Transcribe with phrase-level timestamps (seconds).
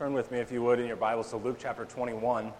[0.00, 2.54] Turn with me, if you would, in your Bibles to Luke chapter 21.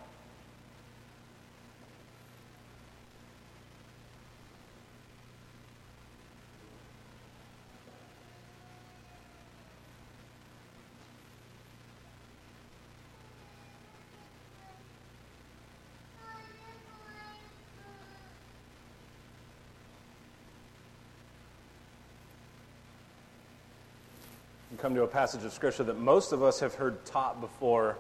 [24.91, 27.97] Come to a passage of Scripture that most of us have heard taught before,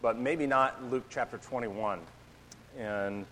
[0.00, 1.98] but maybe not Luke chapter 21.
[2.78, 3.26] And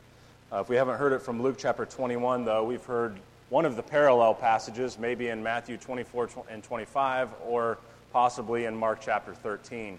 [0.52, 3.16] uh, if we haven't heard it from Luke chapter 21, though, we've heard
[3.51, 7.79] one of the parallel passages, maybe in Matthew 24 and 25, or
[8.12, 9.96] possibly in Mark chapter 13.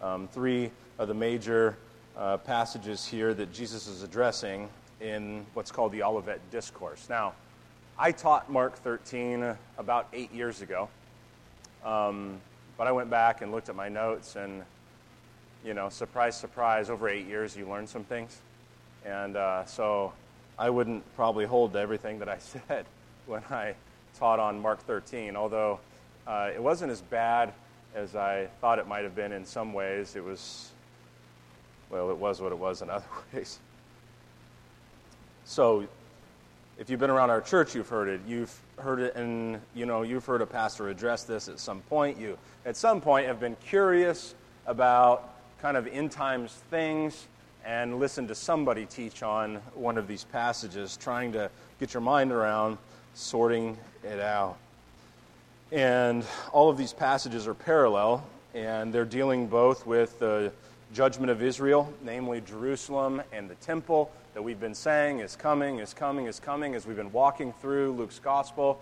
[0.00, 1.76] Um, three of the major
[2.16, 4.68] uh, passages here that Jesus is addressing
[5.00, 7.06] in what's called the Olivet Discourse.
[7.08, 7.34] Now,
[7.96, 10.88] I taught Mark 13 about eight years ago.
[11.84, 12.40] Um,
[12.76, 14.62] but I went back and looked at my notes, and,
[15.64, 18.40] you know, surprise, surprise, over eight years you learn some things.
[19.04, 20.12] And uh, so
[20.58, 22.86] I wouldn't probably hold to everything that I said
[23.26, 23.74] when I
[24.18, 25.80] taught on Mark 13, although
[26.26, 27.52] uh, it wasn't as bad
[27.94, 30.16] as I thought it might have been in some ways.
[30.16, 30.70] It was,
[31.90, 33.58] well, it was what it was in other ways.
[35.44, 35.86] So
[36.78, 38.20] if you've been around our church, you've heard it.
[38.26, 42.18] You've heard it, and you know you've heard a pastor address this at some point.
[42.18, 44.34] You, at some point, have been curious
[44.66, 45.30] about
[45.60, 47.26] kind of end times things
[47.64, 52.32] and listened to somebody teach on one of these passages, trying to get your mind
[52.32, 52.76] around
[53.14, 54.58] sorting it out.
[55.70, 60.52] And all of these passages are parallel, and they're dealing both with the
[60.92, 65.92] judgment of Israel, namely Jerusalem and the temple that we've been saying is coming, is
[65.92, 68.80] coming, is coming as we've been walking through Luke's gospel.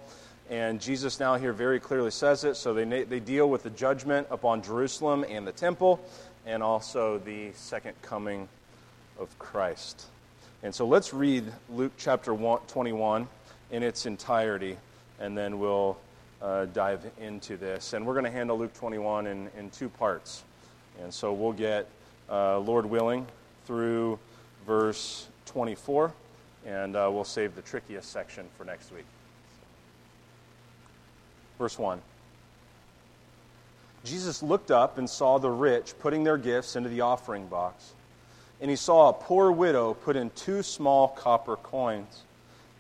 [0.49, 2.55] And Jesus now here very clearly says it.
[2.57, 6.01] So they, they deal with the judgment upon Jerusalem and the temple,
[6.47, 8.49] and also the second coming
[9.19, 10.07] of Christ.
[10.63, 13.27] And so let's read Luke chapter 21
[13.73, 14.77] in its entirety,
[15.19, 15.99] and then we'll
[16.41, 17.93] uh, dive into this.
[17.93, 20.45] And we're going to handle Luke 21 in, in two parts.
[21.03, 21.89] And so we'll get,
[22.29, 23.27] uh, Lord willing,
[23.67, 24.19] through
[24.67, 26.13] verse 24,
[26.65, 29.05] and uh, we'll save the trickiest section for next week.
[31.59, 32.01] Verse 1
[34.05, 37.93] Jesus looked up and saw the rich putting their gifts into the offering box.
[38.61, 42.23] And he saw a poor widow put in two small copper coins.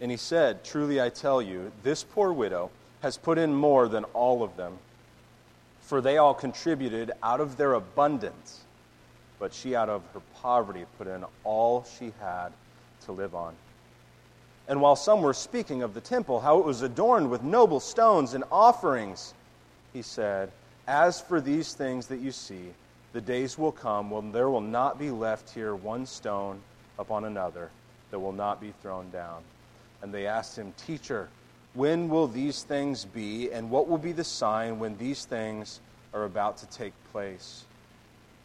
[0.00, 2.70] And he said, Truly I tell you, this poor widow
[3.02, 4.78] has put in more than all of them.
[5.82, 8.60] For they all contributed out of their abundance
[9.40, 12.50] but she out of her poverty put in all she had
[13.06, 13.54] to live on.
[14.68, 18.34] And while some were speaking of the temple, how it was adorned with noble stones
[18.34, 19.34] and offerings,
[19.92, 20.52] he said,
[20.86, 22.72] As for these things that you see,
[23.12, 26.60] the days will come when there will not be left here one stone
[26.98, 27.70] upon another
[28.12, 29.42] that will not be thrown down.
[30.02, 31.28] And they asked him, Teacher,
[31.74, 35.80] when will these things be, and what will be the sign when these things
[36.12, 37.64] are about to take place?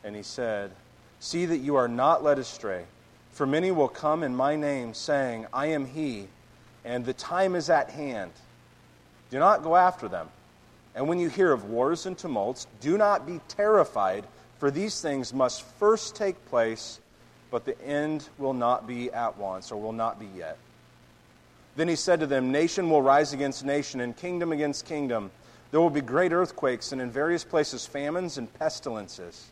[0.04, 0.72] And he said,
[1.20, 2.86] See that you are not led astray.
[3.32, 6.28] For many will come in my name, saying, I am he,
[6.86, 8.32] and the time is at hand.
[9.30, 10.30] Do not go after them.
[10.96, 14.26] And when you hear of wars and tumults, do not be terrified,
[14.58, 17.02] for these things must first take place,
[17.52, 20.58] but the end will not be at once, or will not be yet.
[21.76, 25.30] Then he said to them, Nation will rise against nation, and kingdom against kingdom.
[25.72, 29.52] There will be great earthquakes, and in various places famines and pestilences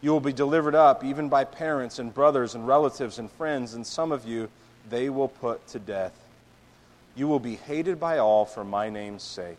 [0.00, 3.86] You will be delivered up even by parents and brothers and relatives and friends, and
[3.86, 4.48] some of you
[4.88, 6.12] they will put to death.
[7.14, 9.58] You will be hated by all for my name's sake.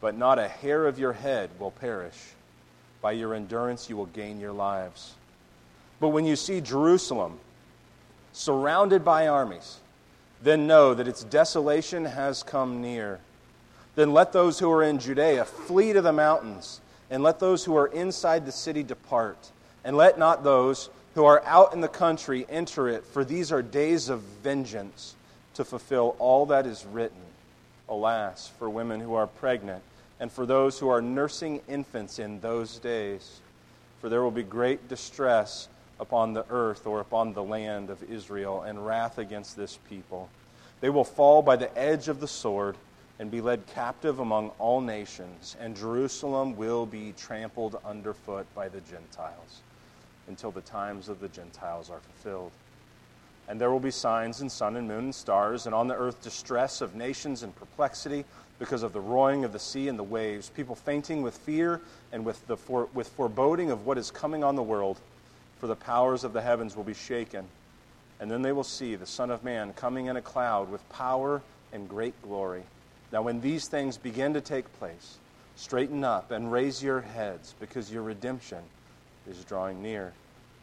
[0.00, 2.18] But not a hair of your head will perish.
[3.00, 5.14] By your endurance you will gain your lives.
[5.98, 7.38] But when you see Jerusalem
[8.32, 9.78] surrounded by armies,
[10.42, 13.20] then know that its desolation has come near.
[13.94, 16.80] Then let those who are in Judea flee to the mountains
[17.10, 19.50] and let those who are inside the city depart.
[19.84, 23.62] And let not those who are out in the country enter it, for these are
[23.62, 25.14] days of vengeance
[25.54, 27.16] to fulfill all that is written.
[27.88, 29.82] Alas, for women who are pregnant,
[30.18, 33.40] and for those who are nursing infants in those days.
[34.00, 35.68] For there will be great distress
[35.98, 40.28] upon the earth or upon the land of Israel, and wrath against this people.
[40.80, 42.76] They will fall by the edge of the sword
[43.18, 48.80] and be led captive among all nations, and Jerusalem will be trampled underfoot by the
[48.82, 49.62] Gentiles
[50.28, 52.52] until the times of the Gentiles are fulfilled.
[53.48, 56.20] And there will be signs in sun and moon and stars, and on the earth
[56.22, 58.24] distress of nations and perplexity
[58.58, 61.80] because of the roaring of the sea and the waves, people fainting with fear
[62.12, 64.98] and with, the for, with foreboding of what is coming on the world,
[65.58, 67.46] for the powers of the heavens will be shaken.
[68.18, 71.42] And then they will see the Son of Man coming in a cloud with power
[71.72, 72.64] and great glory.
[73.12, 75.18] Now, when these things begin to take place,
[75.54, 78.62] straighten up and raise your heads, because your redemption
[79.28, 80.12] is drawing near.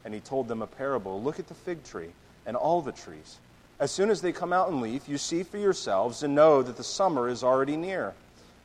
[0.06, 2.12] And he told them a parable Look at the fig tree
[2.46, 3.40] and all the trees.
[3.80, 6.78] As soon as they come out in leaf, you see for yourselves and know that
[6.78, 8.14] the summer is already near.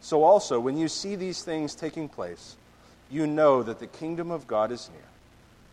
[0.00, 2.56] So also, when you see these things taking place,
[3.10, 5.08] you know that the kingdom of God is near.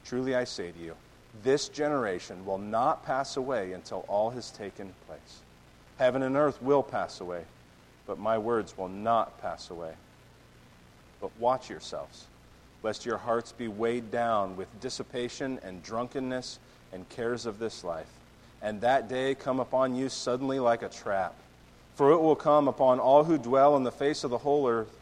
[0.06, 0.96] Truly I say to you,
[1.44, 5.42] this generation will not pass away until all has taken place.
[5.98, 7.44] Heaven and earth will pass away,
[8.07, 9.94] but my words will not pass away.
[11.22, 12.25] But watch yourselves,
[12.84, 16.60] lest your hearts be weighed down with dissipation and drunkenness
[16.94, 18.10] and cares of this life,
[18.62, 21.36] and that day come upon you suddenly like a trap.
[21.96, 24.94] For it will come upon all who dwell on the face of the whole earth.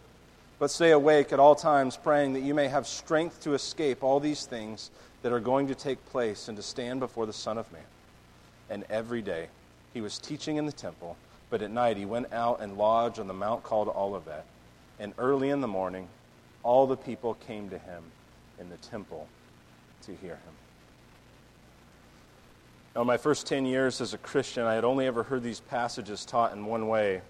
[0.60, 4.20] But stay awake at all times, praying that you may have strength to escape all
[4.20, 4.92] these things
[5.24, 7.82] that are going to take place and to stand before the Son of Man.
[8.70, 9.48] And every day
[9.94, 11.18] he was teaching in the temple,
[11.54, 14.44] but at night he went out and lodged on the mount called Olivet.
[15.00, 16.08] And early in the morning,
[16.64, 18.02] all the people came to him
[18.60, 19.28] in the temple
[20.08, 20.54] to hear him.
[22.96, 26.26] Now, my first 10 years as a Christian, I had only ever heard these passages
[26.26, 27.22] taught in one way.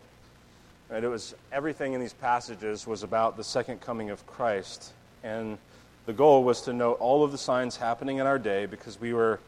[0.90, 1.04] Right?
[1.04, 4.94] It was everything in these passages was about the second coming of Christ.
[5.26, 5.58] And
[6.06, 9.12] the goal was to note all of the signs happening in our day because we
[9.12, 9.42] were,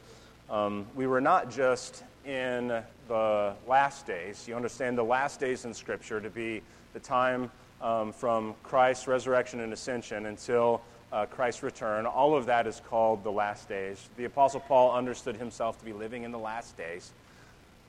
[0.50, 4.48] um, we were not just in the last days.
[4.48, 6.62] You understand the last days in Scripture to be
[6.94, 10.81] the time um, from Christ's resurrection and ascension until
[11.12, 12.06] uh, Christ's return.
[12.06, 14.10] All of that is called the last days.
[14.18, 17.12] The Apostle Paul understood himself to be living in the last days,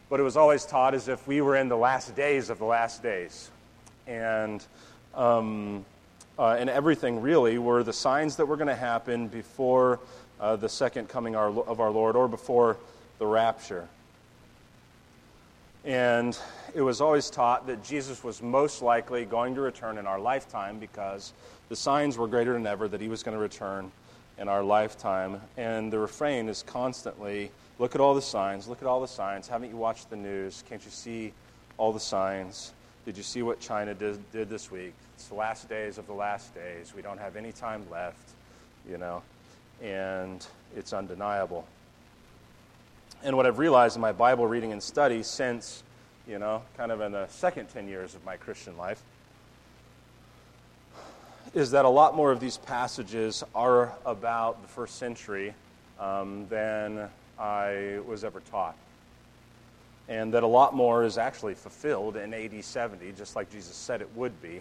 [0.09, 2.65] but it was always taught as if we were in the last days of the
[2.65, 3.51] last days.
[4.07, 4.65] And,
[5.15, 5.85] um,
[6.39, 9.99] uh, and everything really were the signs that were going to happen before
[10.39, 12.77] uh, the second coming of our Lord or before
[13.19, 13.89] the rapture.
[15.87, 16.37] And
[16.75, 20.81] it was always taught that Jesus was most likely going to return in our lifetime
[20.81, 21.33] because
[21.69, 23.93] the signs were greater than ever that he was going to return
[24.37, 25.41] in our lifetime.
[25.56, 29.47] And the refrain is constantly look at all the signs, look at all the signs.
[29.47, 30.65] Haven't you watched the news?
[30.69, 31.33] Can't you see
[31.79, 32.73] all the signs?
[33.05, 34.93] Did you see what China did, did this week?
[35.15, 36.94] It's the last days of the last days.
[36.97, 38.31] We don't have any time left,
[38.91, 39.23] you know,
[39.81, 40.44] and
[40.77, 41.65] it's undeniable.
[43.23, 45.83] And what I've realized in my Bible reading and study since,
[46.29, 49.03] you know, kind of in the second 10 years of my Christian life,
[51.55, 55.55] is that a lot more of these passages are about the first century
[55.99, 57.09] um, than
[57.39, 58.77] I was ever taught.
[60.09, 64.03] And that a lot more is actually fulfilled in AD 70, just like Jesus said
[64.03, 64.61] it would be,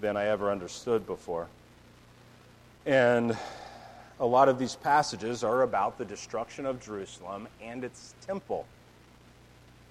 [0.00, 1.48] than I ever understood before.
[2.84, 3.36] And
[4.18, 8.66] a lot of these passages are about the destruction of Jerusalem and its temple,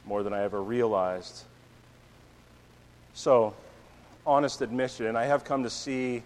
[0.06, 1.44] more than I ever realized.
[3.14, 3.54] So,
[4.26, 6.24] honest admission, I have come to see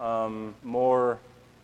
[0.00, 1.18] um, more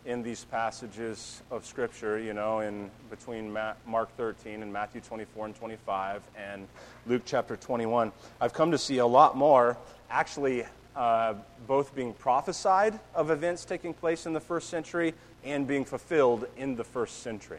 [0.04, 3.52] in these passages of Scripture, you know, in between
[3.87, 6.66] Mark 13 and Matthew 24 and 25 and
[7.07, 8.12] Luke chapter 21.
[8.40, 9.76] I've come to see a lot more
[10.11, 10.64] actually
[10.97, 11.35] uh,
[11.66, 15.14] both being prophesied of events taking place in the first century
[15.49, 17.59] and being fulfilled in the first century.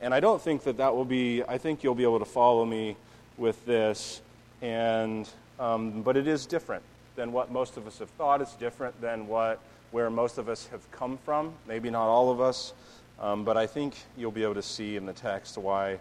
[0.00, 2.64] And I don't think that that will be, I think you'll be able to follow
[2.64, 2.96] me
[3.36, 4.22] with this.
[4.62, 6.82] And, um, but it is different
[7.16, 8.40] than what most of us have thought.
[8.40, 11.52] It's different than what where most of us have come from.
[11.66, 12.72] Maybe not all of us,
[13.20, 15.98] um, but I think you'll be able to see in the text why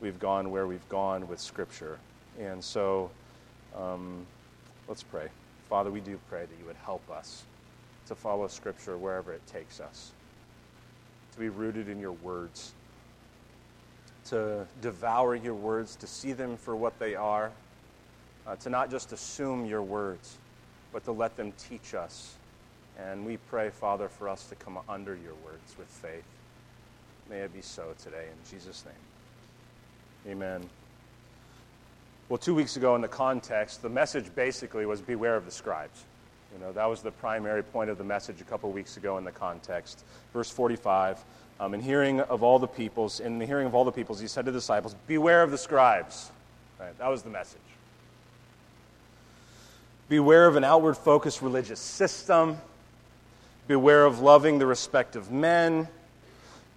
[0.00, 1.98] we've gone where we've gone with Scripture.
[2.38, 3.10] And so
[3.76, 4.26] um,
[4.88, 5.28] let's pray.
[5.68, 7.44] Father, we do pray that you would help us
[8.08, 10.12] to follow Scripture wherever it takes us,
[11.38, 12.72] to be rooted in your words,
[14.26, 17.50] to devour your words, to see them for what they are,
[18.46, 20.36] uh, to not just assume your words,
[20.92, 22.34] but to let them teach us
[22.98, 26.24] and we pray, Father, for us to come under your words with faith.
[27.30, 30.32] May it be so today, in Jesus' name.
[30.32, 30.68] Amen.
[32.28, 36.02] Well, two weeks ago in the context, the message basically was beware of the scribes.
[36.52, 39.24] You know, that was the primary point of the message a couple weeks ago in
[39.24, 40.04] the context.
[40.32, 41.22] Verse 45
[41.60, 44.26] um, In hearing of all the peoples, in the hearing of all the peoples, he
[44.26, 46.30] said to the disciples, Beware of the scribes.
[46.80, 47.60] Right, that was the message.
[50.08, 52.56] Beware of an outward focused religious system.
[53.66, 55.86] Beware of loving the respect of men.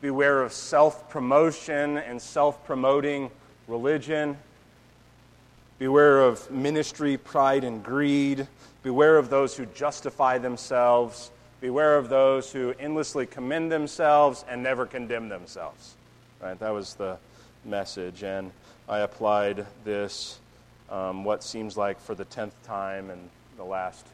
[0.01, 3.31] Beware of self promotion and self promoting
[3.67, 4.37] religion.
[5.81, 8.47] Beware of ministry, pride, and greed.
[8.83, 11.31] Beware of those who justify themselves.
[11.59, 15.95] Beware of those who endlessly commend themselves and never condemn themselves.
[16.39, 16.59] Right?
[16.59, 17.17] That was the
[17.65, 18.21] message.
[18.21, 18.51] And
[18.87, 20.37] I applied this,
[20.91, 23.17] um, what seems like for the tenth time in
[23.57, 24.05] the last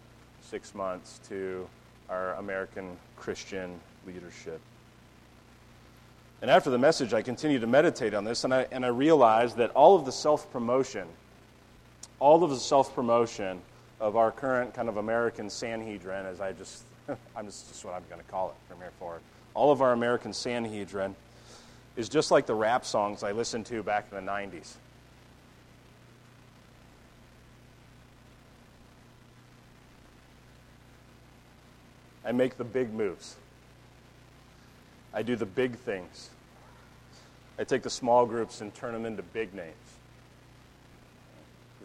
[0.49, 1.67] six months, to
[2.09, 4.61] our American Christian leadership.
[6.41, 9.57] And after the message, I continued to meditate on this, and I, and I realized
[9.57, 11.09] that all of the self promotion
[12.19, 13.61] all of the self promotion
[13.99, 16.83] of our current kind of American Sanhedrin, as I just,
[17.35, 19.21] I'm just, just what I'm going to call it from here forward.
[19.53, 21.15] All of our American Sanhedrin
[21.95, 24.75] is just like the rap songs I listened to back in the 90s.
[32.23, 33.37] I make the big moves.
[35.13, 36.29] I do the big things.
[37.57, 39.73] I take the small groups and turn them into big names.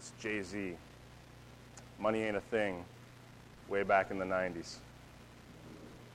[0.03, 0.75] This Jay Z.
[2.01, 2.85] Money ain't a thing
[3.69, 4.79] way back in the 90s.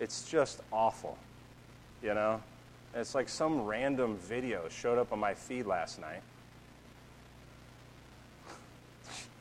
[0.01, 1.17] It's just awful,
[2.03, 2.41] you know?
[2.93, 6.21] it's like some random video showed up on my feed last night.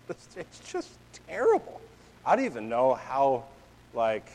[0.36, 0.90] it's just
[1.26, 1.80] terrible.
[2.24, 3.46] I don't even know how,
[3.94, 4.28] like,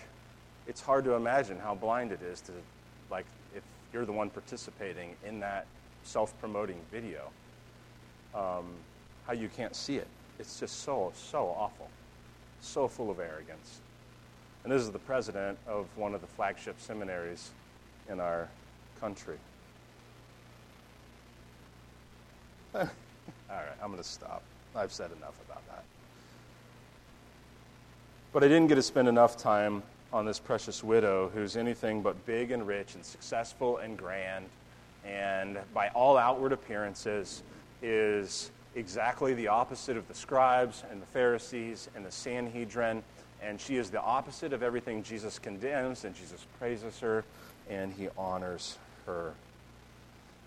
[0.68, 2.52] it's hard to imagine how blind it is to,
[3.10, 3.26] like,
[3.56, 3.64] if
[3.94, 5.68] you're the one participating in that
[6.04, 7.30] self promoting video.
[8.36, 8.66] Um,
[9.32, 10.08] how you can't see it.
[10.40, 11.90] It's just so, so awful,
[12.60, 13.80] so full of arrogance.
[14.66, 17.52] And this is the president of one of the flagship seminaries
[18.10, 18.50] in our
[19.00, 19.38] country.
[22.76, 22.82] All
[23.50, 24.44] right, I'm going to stop.
[24.76, 25.86] I've said enough about that.
[28.34, 32.26] But I didn't get to spend enough time on this precious widow who's anything but
[32.26, 34.48] big and rich and successful and grand,
[35.06, 37.44] and by all outward appearances
[37.82, 43.04] is exactly the opposite of the scribes and the Pharisees and the Sanhedrin.
[43.42, 47.24] And she is the opposite of everything Jesus condemns, and Jesus praises her
[47.70, 49.34] and he honors her.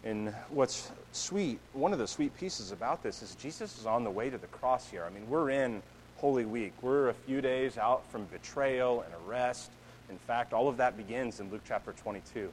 [0.04, 4.10] And what's sweet, one of the sweet pieces about this is Jesus is on the
[4.10, 5.04] way to the cross here.
[5.04, 5.82] I mean, we're in
[6.18, 6.72] Holy Week.
[6.82, 9.70] We're a few days out from betrayal and arrest.
[10.10, 12.52] In fact, all of that begins in Luke chapter 22.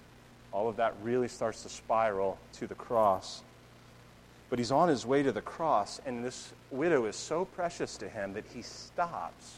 [0.53, 3.41] All of that really starts to spiral to the cross.
[4.51, 8.09] But he's on his way to the cross, and this widow is so precious to
[8.09, 9.55] him that he stops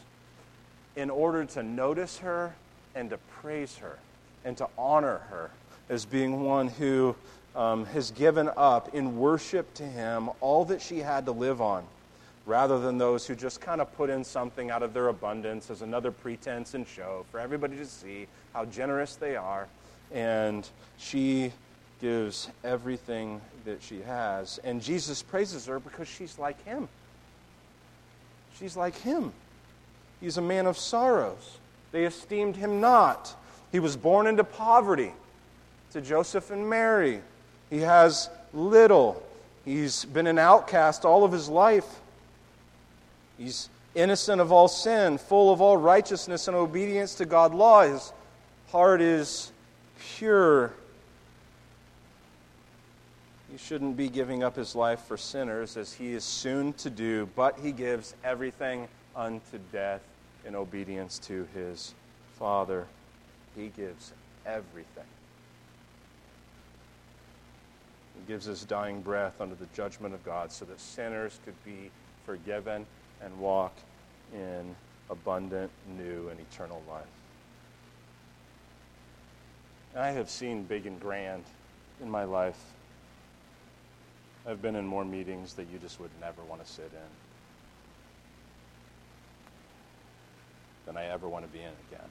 [0.96, 2.54] in order to notice her
[2.94, 3.98] and to praise her
[4.46, 5.50] and to honor her
[5.90, 7.16] as being one who
[7.56, 11.84] um, has given up in worship to him all that she had to live on,
[12.46, 15.82] rather than those who just kind of put in something out of their abundance as
[15.82, 19.68] another pretense and show for everybody to see how generous they are.
[20.12, 20.70] And
[21.00, 21.52] she
[22.04, 24.60] gives everything that she has.
[24.66, 26.90] And Jesus praises her because she's like him.
[28.60, 29.32] She's like him.
[30.20, 31.60] He's a man of sorrows.
[31.94, 33.34] They esteemed him not.
[33.72, 35.14] He was born into poverty
[35.94, 37.22] to Joseph and Mary.
[37.70, 39.24] He has little.
[39.64, 41.88] He's been an outcast all of his life.
[43.38, 47.84] He's innocent of all sin, full of all righteousness and obedience to God's law.
[47.84, 48.12] His
[48.72, 49.54] heart is
[50.18, 50.74] pure
[53.54, 57.30] he shouldn't be giving up his life for sinners as he is soon to do,
[57.36, 60.02] but he gives everything unto death
[60.44, 61.94] in obedience to his
[62.40, 62.88] Father.
[63.56, 64.12] He gives
[64.48, 65.06] everything.
[68.16, 71.92] He gives his dying breath under the judgment of God so that sinners could be
[72.26, 72.88] forgiven
[73.22, 73.76] and walk
[74.34, 74.76] in
[75.12, 77.06] abundant, new, and eternal life.
[79.96, 81.44] I have seen big and grand
[82.02, 82.58] in my life
[84.46, 87.10] I've been in more meetings that you just would never want to sit in
[90.86, 92.10] than I ever want to be in again.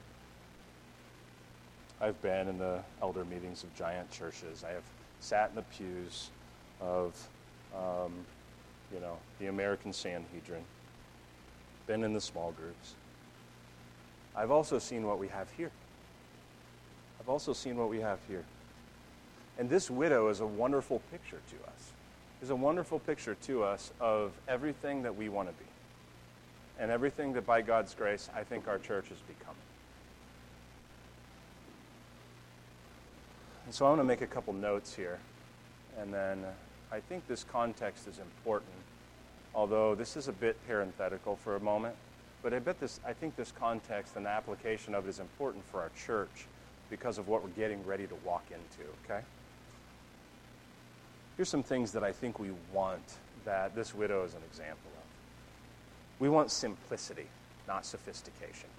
[2.01, 4.63] I've been in the elder meetings of giant churches.
[4.67, 4.83] I have
[5.19, 6.31] sat in the pews
[6.81, 7.15] of,
[7.75, 8.11] um,
[8.91, 10.63] you know, the American Sanhedrin,
[11.85, 12.95] been in the small groups.
[14.35, 15.69] I've also seen what we have here.
[17.19, 18.43] I've also seen what we have here.
[19.59, 21.91] And this widow is a wonderful picture to us
[22.43, 25.69] is a wonderful picture to us of everything that we want to be.
[26.79, 29.61] and everything that by God's grace I think our church is becoming.
[33.65, 35.19] And so I want to make a couple notes here.
[35.99, 36.43] And then
[36.91, 38.71] I think this context is important,
[39.53, 41.95] although this is a bit parenthetical for a moment.
[42.41, 45.63] But I bet this, I think this context and the application of it is important
[45.71, 46.47] for our church
[46.89, 49.23] because of what we're getting ready to walk into, okay?
[51.35, 53.01] Here's some things that I think we want
[53.45, 55.03] that this widow is an example of.
[56.19, 57.27] We want simplicity,
[57.67, 58.69] not sophistication.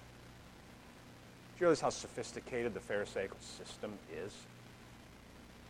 [1.55, 3.91] Do you realize how sophisticated the Pharisaical system
[4.25, 4.33] is?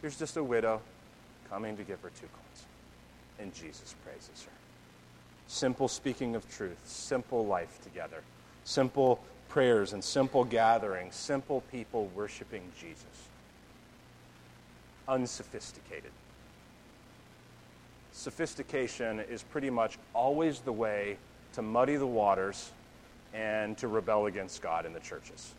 [0.02, 0.82] Here's just a widow
[1.50, 2.66] coming to give her two coins,
[3.40, 4.52] and Jesus praises her.
[5.48, 8.22] Simple speaking of truth, simple life together,
[8.64, 13.30] simple prayers and simple gatherings, simple people worshiping Jesus.
[15.08, 16.12] Unsophisticated.
[18.16, 21.18] Sophistication is pretty much always the way
[21.52, 22.72] to muddy the waters
[23.34, 25.54] and to rebel against God in the churches.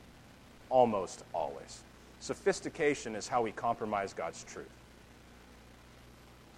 [0.70, 1.82] Almost always.
[2.20, 4.70] Sophistication is how we compromise God's truth.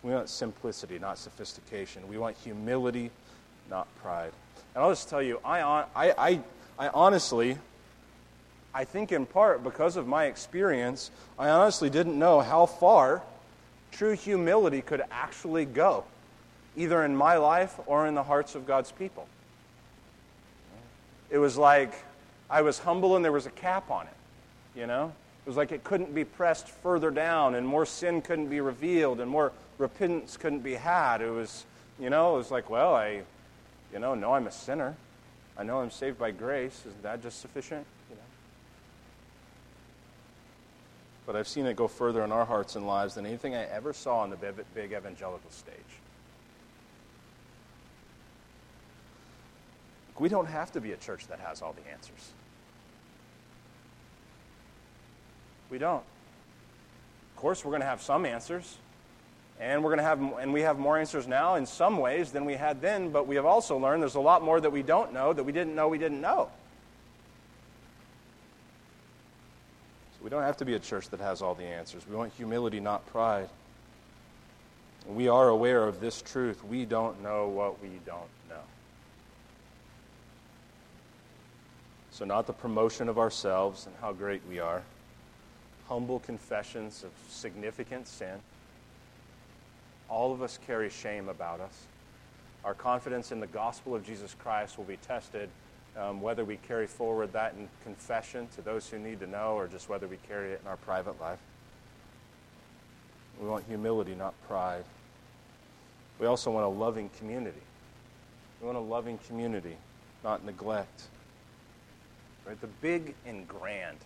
[0.04, 2.06] We want simplicity, not sophistication.
[2.08, 3.10] We want humility,
[3.68, 4.30] not pride.
[4.76, 6.40] And I'll just tell you, I, I, I,
[6.78, 7.58] I honestly,
[8.72, 13.22] I think in part because of my experience, I honestly didn't know how far
[13.90, 16.04] true humility could actually go,
[16.76, 19.26] either in my life or in the hearts of God's people.
[21.30, 21.92] It was like
[22.50, 25.12] I was humble and there was a cap on it, you know?
[25.44, 29.20] It was like it couldn't be pressed further down and more sin couldn't be revealed
[29.20, 31.20] and more repentance couldn't be had.
[31.20, 31.64] It was,
[31.98, 33.22] you know, it was like, well, I,
[33.92, 34.96] you know, know I'm a sinner.
[35.56, 36.82] I know I'm saved by grace.
[36.86, 37.84] Isn't that just sufficient?
[38.10, 38.22] You know?
[41.28, 43.92] But I've seen it go further in our hearts and lives than anything I ever
[43.92, 44.36] saw on the
[44.74, 45.74] big evangelical stage.
[50.18, 52.32] We don't have to be a church that has all the answers.
[55.68, 56.02] We don't.
[57.34, 58.78] Of course, we're going to have some answers.
[59.60, 62.46] And we're going to have, and we have more answers now in some ways than
[62.46, 65.12] we had then, but we have also learned there's a lot more that we don't
[65.12, 66.48] know that we didn't know we didn't know.
[70.28, 72.06] We don't have to be a church that has all the answers.
[72.06, 73.48] We want humility, not pride.
[75.06, 76.62] We are aware of this truth.
[76.62, 78.60] We don't know what we don't know.
[82.10, 84.82] So, not the promotion of ourselves and how great we are,
[85.88, 88.38] humble confessions of significant sin
[90.10, 91.86] all of us carry shame about us.
[92.66, 95.48] Our confidence in the gospel of Jesus Christ will be tested
[95.98, 99.66] um, whether we carry forward that in confession to those who need to know or
[99.66, 101.40] just whether we carry it in our private life.
[103.40, 104.84] We want humility, not pride.
[106.18, 107.60] We also want a loving community.
[108.60, 109.76] We want a loving community,
[110.24, 111.02] not neglect.
[112.46, 112.60] Right?
[112.60, 113.98] The big and grand.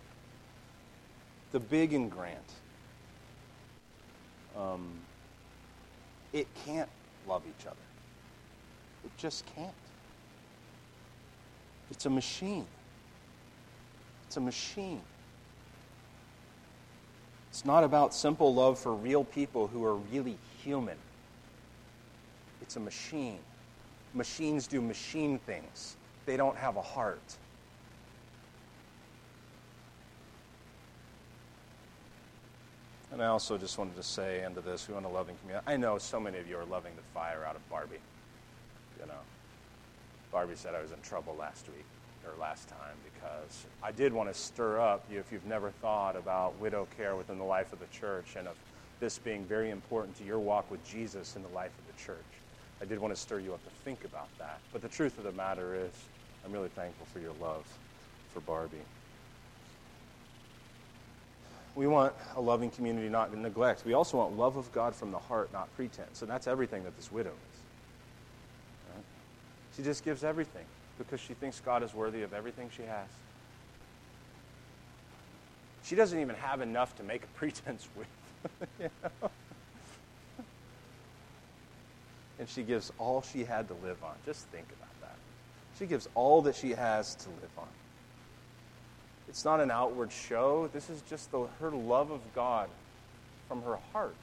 [1.51, 2.43] The big and grand.
[4.57, 4.87] Um,
[6.31, 6.89] it can't
[7.27, 7.75] love each other.
[9.05, 9.73] It just can't.
[11.93, 12.65] It's a machine.
[14.27, 15.01] It's a machine.
[17.49, 20.97] It's not about simple love for real people who are really human.
[22.63, 23.37] It's a machine.
[24.15, 27.37] Machines do machine things, they don't have a heart.
[33.11, 35.63] And I also just wanted to say into this, we want a loving community.
[35.67, 37.97] I know so many of you are loving the fire out of Barbie.
[38.99, 39.13] You know,
[40.33, 41.85] Barbie said I was in trouble last week
[42.25, 46.15] or last time because I did want to stir up you if you've never thought
[46.15, 48.55] about widow care within the life of the church and of
[48.99, 52.17] this being very important to your walk with Jesus in the life of the church.
[52.81, 54.57] I did want to stir you up to think about that.
[54.71, 55.91] But the truth of the matter is,
[56.43, 57.65] I'm really thankful for your love
[58.33, 58.77] for Barbie.
[61.75, 63.85] We want a loving community, not neglect.
[63.85, 66.23] We also want love of God from the heart, not pretense.
[66.23, 67.33] And that's everything that this widow?
[69.75, 70.65] She just gives everything
[70.97, 73.07] because she thinks God is worthy of everything she has.
[75.83, 78.07] She doesn't even have enough to make a pretense with.
[78.79, 79.29] you know?
[82.39, 84.13] And she gives all she had to live on.
[84.25, 85.15] Just think about that.
[85.79, 87.67] She gives all that she has to live on.
[89.29, 90.69] It's not an outward show.
[90.73, 92.69] This is just the, her love of God
[93.47, 94.15] from her heart,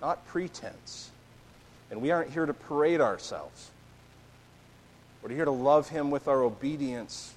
[0.00, 1.10] not pretense.
[1.90, 3.70] And we aren't here to parade ourselves.
[5.22, 7.34] We're here to love Him with our obedience.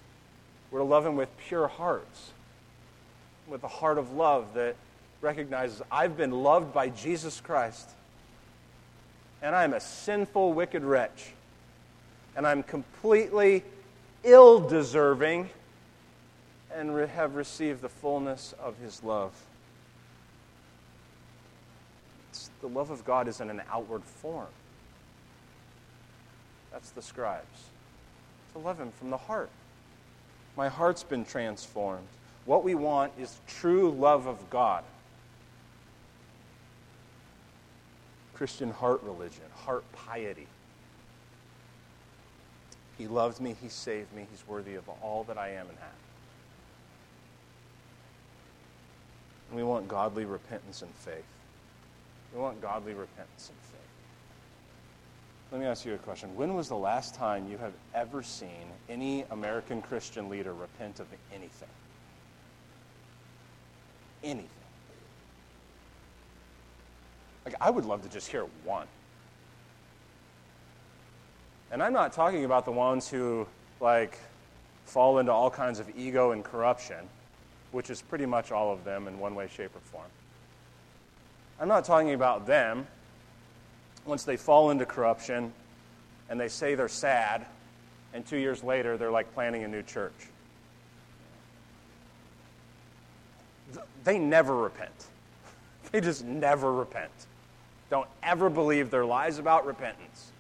[0.70, 2.32] We're to love Him with pure hearts,
[3.48, 4.76] with a heart of love that
[5.22, 7.90] recognizes I've been loved by Jesus Christ,
[9.42, 11.34] and I'm a sinful, wicked wretch.
[12.36, 13.64] and I'm completely
[14.24, 15.50] ill deserving
[16.74, 19.34] and have received the fullness of his love.
[22.30, 24.48] It's, the love of God is in an outward form.
[26.72, 27.70] That's the scribes.
[28.54, 29.50] To love him from the heart.
[30.58, 32.08] My heart's been transformed.
[32.46, 34.84] What we want is true love of God.
[38.34, 40.48] Christian heart religion, heart piety.
[42.98, 45.90] He loved me, He saved me, He's worthy of all that I am and have.
[49.50, 51.24] And we want godly repentance and faith.
[52.34, 53.71] We want godly repentance and faith.
[55.52, 56.34] Let me ask you a question.
[56.38, 61.08] When was the last time you have ever seen any American Christian leader repent of
[61.34, 61.68] anything?
[64.24, 64.48] Anything.
[67.44, 68.88] Like, I would love to just hear one.
[71.70, 73.46] And I'm not talking about the ones who,
[73.82, 74.20] like,
[74.86, 77.10] fall into all kinds of ego and corruption,
[77.74, 80.08] which is pretty much all of them in one way, shape, or form.
[81.60, 82.88] I'm not talking about them
[84.06, 85.54] once they fall into corruption
[86.30, 87.46] and they say they're sad,
[88.14, 90.14] and two years later they're like planning a new church.
[94.04, 94.92] They never repent.
[95.92, 97.12] They just never repent.
[97.90, 100.32] Don't ever believe their lies about repentance.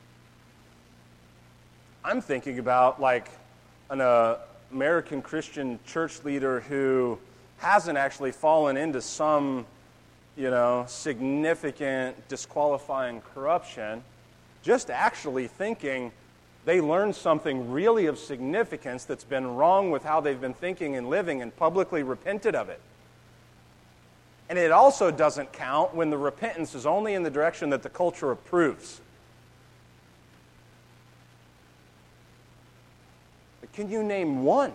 [2.05, 3.29] I'm thinking about like
[3.89, 4.37] an uh,
[4.71, 7.19] American Christian church leader who
[7.57, 9.65] hasn't actually fallen into some
[10.37, 14.03] you know, significant disqualifying corruption,
[14.61, 16.11] just actually thinking
[16.65, 21.09] they learned something really of significance that's been wrong with how they've been thinking and
[21.09, 22.79] living and publicly repented of it.
[24.47, 27.89] And it also doesn't count when the repentance is only in the direction that the
[27.89, 29.01] culture approves.
[33.61, 34.73] But can you name one?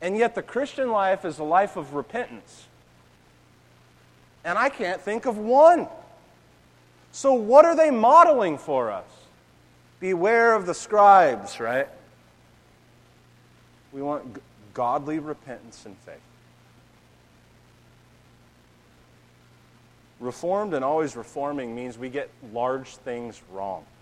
[0.00, 2.66] And yet, the Christian life is a life of repentance
[4.46, 5.88] and I can't think of one.
[7.10, 9.08] So, what are they modeling for us?
[9.98, 11.88] Beware of the scribes, right?
[13.92, 14.40] We want
[14.72, 16.20] godly repentance and faith.
[20.20, 23.84] Reformed and always reforming means we get large things wrong.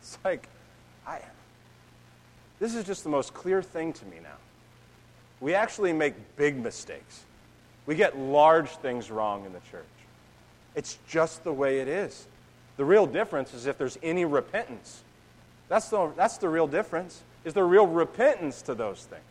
[0.00, 0.48] It's like,
[1.06, 1.20] I,
[2.58, 4.38] this is just the most clear thing to me now.
[5.40, 7.24] We actually make big mistakes.
[7.90, 9.82] We get large things wrong in the church.
[10.76, 12.24] It's just the way it is.
[12.76, 15.02] The real difference is if there's any repentance.
[15.68, 17.20] That's the, that's the real difference.
[17.44, 19.24] Is there real repentance to those things?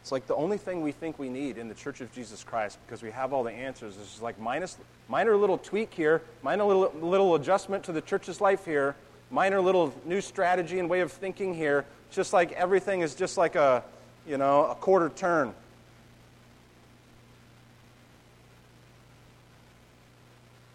[0.00, 2.78] It's like the only thing we think we need in the Church of Jesus Christ
[2.86, 4.78] because we have all the answers is like minus,
[5.10, 8.96] minor little tweak here, minor little, little adjustment to the church's life here,
[9.32, 13.56] minor little new strategy and way of thinking here, just like everything is just like
[13.56, 13.82] a,
[14.28, 15.52] you know, a quarter turn.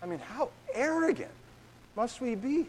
[0.02, 1.32] I mean, how arrogant
[1.96, 2.66] must we be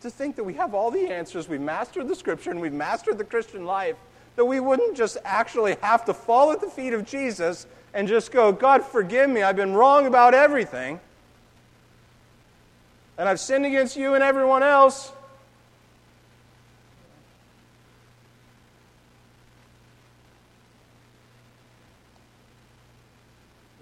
[0.00, 3.18] to think that we have all the answers, we've mastered the scripture, and we've mastered
[3.18, 3.96] the Christian life,
[4.36, 8.32] that we wouldn't just actually have to fall at the feet of Jesus and just
[8.32, 11.00] go, God, forgive me, I've been wrong about everything,
[13.20, 15.12] and I've sinned against you and everyone else.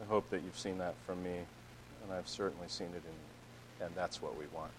[0.02, 3.86] I hope that you've seen that from me, and I've certainly seen it in you,
[3.86, 4.72] and that's what we want.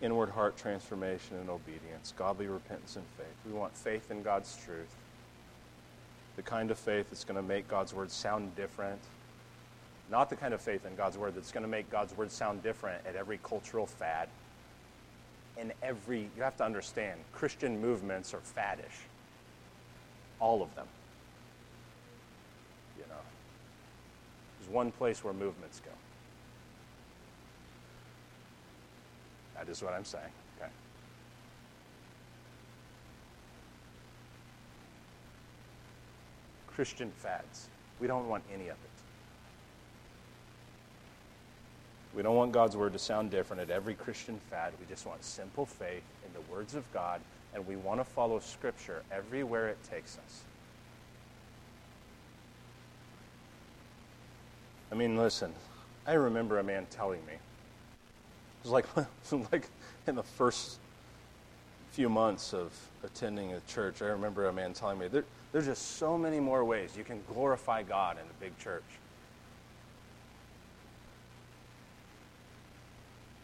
[0.00, 3.26] Inward heart transformation and obedience, godly repentance and faith.
[3.44, 4.94] We want faith in God's truth,
[6.36, 9.00] the kind of faith that's going to make God's word sound different,
[10.10, 12.62] not the kind of faith in God's word that's going to make God's word sound
[12.62, 14.28] different at every cultural fad.
[15.56, 19.06] In every, you have to understand, Christian movements are faddish.
[20.40, 20.86] All of them.
[22.98, 23.20] You know,
[24.58, 25.90] there's one place where movements go.
[29.56, 30.24] That is what I'm saying.
[30.58, 30.70] Okay.
[36.68, 37.68] Christian fads.
[38.00, 38.89] We don't want any of it.
[42.14, 44.72] We don't want God's word to sound different at every Christian fad.
[44.80, 47.20] We just want simple faith in the words of God,
[47.54, 50.42] and we want to follow Scripture everywhere it takes us.
[54.90, 55.52] I mean, listen,
[56.06, 57.34] I remember a man telling me.
[57.34, 58.86] It was like,
[59.52, 59.68] like
[60.06, 60.78] in the first
[61.92, 62.72] few months of
[63.04, 66.64] attending a church, I remember a man telling me there, there's just so many more
[66.64, 68.84] ways you can glorify God in a big church.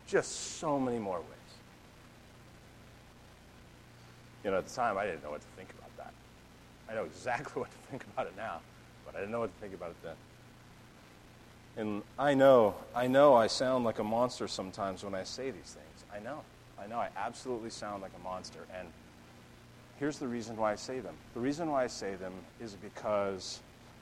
[0.07, 1.27] Just so many more ways.
[4.45, 6.13] You know, at the time, I didn't know what to think about that.
[6.89, 8.61] I know exactly what to think about it now,
[9.05, 10.15] but I didn't know what to think about it then.
[11.77, 15.77] And I know, I know I sound like a monster sometimes when I say these
[15.77, 16.05] things.
[16.15, 16.41] I know.
[16.83, 18.61] I know I absolutely sound like a monster.
[18.79, 18.89] And
[19.99, 21.15] here's the reason why I say them.
[21.35, 23.61] The reason why I say them is because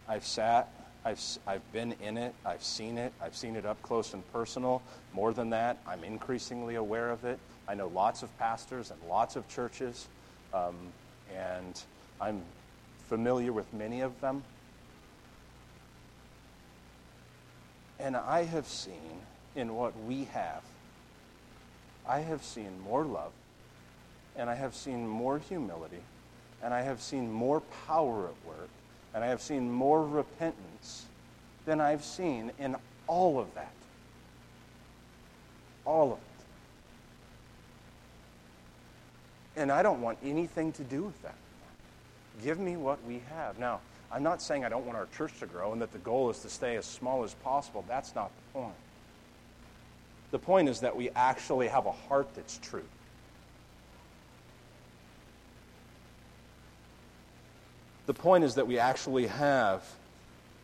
[0.08, 0.68] I've sat,
[1.04, 4.80] I've, I've been in it, I've seen it, I've seen it up close and personal.
[5.12, 7.38] More than that, I'm increasingly aware of it.
[7.68, 10.08] I know lots of pastors and lots of churches,
[10.54, 10.74] um,
[11.36, 11.82] and
[12.20, 12.42] I'm
[13.08, 14.42] familiar with many of them.
[18.00, 19.20] And I have seen
[19.54, 20.62] in what we have,
[22.08, 23.32] I have seen more love,
[24.36, 26.02] and I have seen more humility,
[26.62, 28.68] and I have seen more power at work,
[29.14, 30.63] and I have seen more repentance
[31.66, 33.72] than I've seen in all of that.
[35.84, 36.24] All of it.
[39.60, 41.36] And I don't want anything to do with that.
[42.42, 43.58] Give me what we have.
[43.58, 46.30] Now, I'm not saying I don't want our church to grow and that the goal
[46.30, 47.84] is to stay as small as possible.
[47.88, 48.74] That's not the point.
[50.30, 52.84] The point is that we actually have a heart that's true.
[58.06, 59.84] The point is that we actually have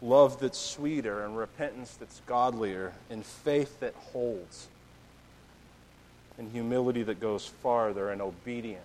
[0.02, 4.68] love that's sweeter and repentance that's godlier and faith that holds
[6.38, 8.80] and humility that goes farther and obedience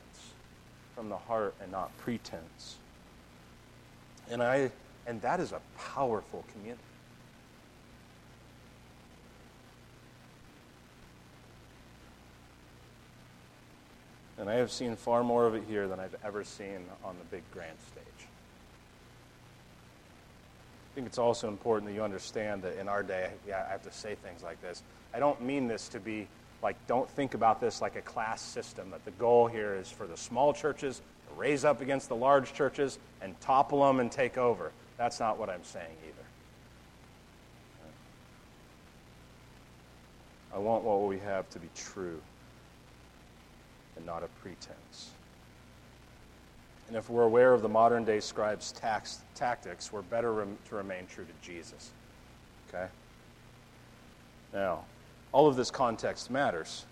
[0.94, 2.76] from the heart and not pretense.
[4.30, 4.72] And, I,
[5.08, 6.82] and that is a powerful community.
[14.38, 17.26] And I have seen far more of it here than I've ever seen on the
[17.36, 18.05] big grand stage.
[20.96, 23.84] I think it's also important that you understand that in our day, yeah, I have
[23.84, 24.82] to say things like this.
[25.14, 26.26] I don't mean this to be
[26.64, 30.08] like, don't think about this like a class system, that the goal here is for
[30.08, 34.38] the small churches to raise up against the large churches and topple them and take
[34.38, 34.72] over.
[34.96, 36.16] That's not what I'm saying either.
[40.54, 42.22] I want what we have to be true
[43.98, 45.10] and not a pretense.
[46.88, 50.76] And if we're aware of the modern day scribes' tax, tactics, we're better rem- to
[50.76, 51.92] remain true to Jesus.
[52.70, 52.88] Okay?
[54.54, 54.84] Now,
[55.32, 56.86] all of this context matters.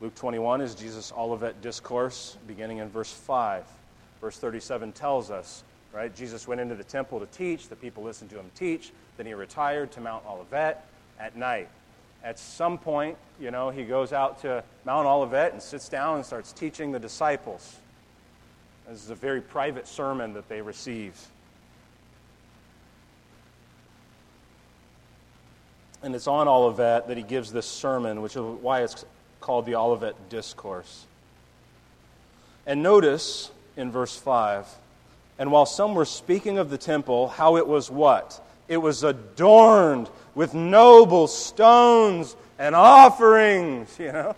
[0.00, 3.64] Luke 21 is Jesus' Olivet discourse, beginning in verse 5.
[4.20, 6.14] Verse 37 tells us, right?
[6.14, 7.68] Jesus went into the temple to teach.
[7.68, 8.92] The people listened to him teach.
[9.16, 10.86] Then he retired to Mount Olivet
[11.18, 11.68] at night.
[12.22, 16.26] At some point, you know, he goes out to Mount Olivet and sits down and
[16.26, 17.76] starts teaching the disciples.
[18.90, 21.14] This is a very private sermon that they receive.
[26.02, 29.04] And it's on Olivet that he gives this sermon, which is why it's
[29.40, 31.04] called the Olivet Discourse.
[32.66, 34.66] And notice in verse 5
[35.38, 38.44] and while some were speaking of the temple, how it was what?
[38.66, 44.34] It was adorned with noble stones and offerings, you know.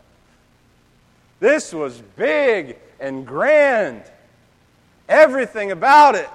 [1.41, 4.03] This was big and grand.
[5.11, 6.31] Everything about it.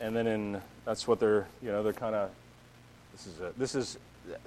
[0.00, 2.30] And then in that's what they're, you know, they're kind of,
[3.12, 3.98] this is, a, this is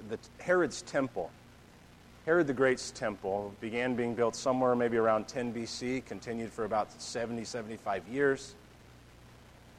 [0.08, 1.30] the, Herod's temple.
[2.26, 6.92] Herod the Great's temple began being built somewhere maybe around 10 BC, continued for about
[7.00, 8.54] 70, 75 years.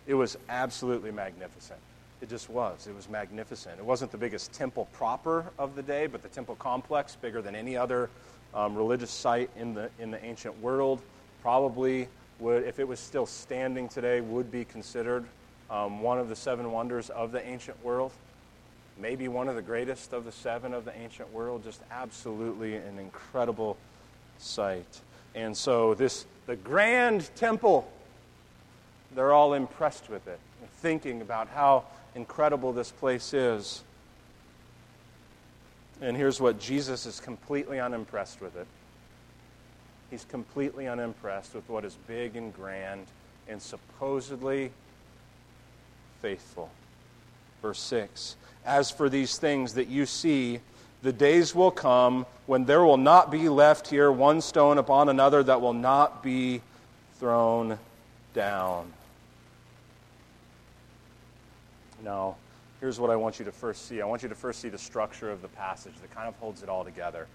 [0.08, 1.80] It was absolutely magnificent.
[2.22, 2.86] It just was.
[2.86, 3.80] It was magnificent.
[3.80, 7.56] It wasn't the biggest temple proper of the day, but the temple complex, bigger than
[7.56, 8.10] any other
[8.54, 11.02] um, religious site in the, in the ancient world,
[11.42, 12.08] probably
[12.40, 15.26] would, if it was still standing today, would be considered
[15.72, 18.12] um, one of the seven wonders of the ancient world.
[19.00, 21.64] Maybe one of the greatest of the seven of the ancient world.
[21.64, 23.78] Just absolutely an incredible
[24.38, 25.00] sight.
[25.34, 27.90] And so, this, the grand temple,
[29.16, 30.40] they're all impressed with it,
[30.82, 33.84] thinking about how incredible this place is.
[36.02, 38.68] And here's what Jesus is completely unimpressed with it.
[40.10, 43.06] He's completely unimpressed with what is big and grand
[43.48, 44.72] and supposedly
[46.22, 46.70] faithful.
[47.62, 50.60] Verse 6 As for these things that you see,
[51.04, 55.44] the days will come when there will not be left here one stone upon another
[55.44, 56.62] that will not be
[57.20, 57.80] thrown
[58.34, 58.92] down.
[62.04, 62.36] Now,
[62.80, 64.02] here's what I want you to first see.
[64.02, 66.64] I want you to first see the structure of the passage that kind of holds
[66.64, 67.28] it all together.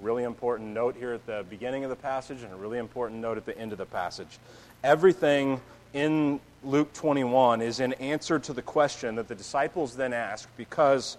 [0.00, 3.36] Really important note here at the beginning of the passage, and a really important note
[3.36, 4.38] at the end of the passage.
[4.82, 5.60] Everything
[5.92, 11.16] in Luke 21 is in answer to the question that the disciples then ask because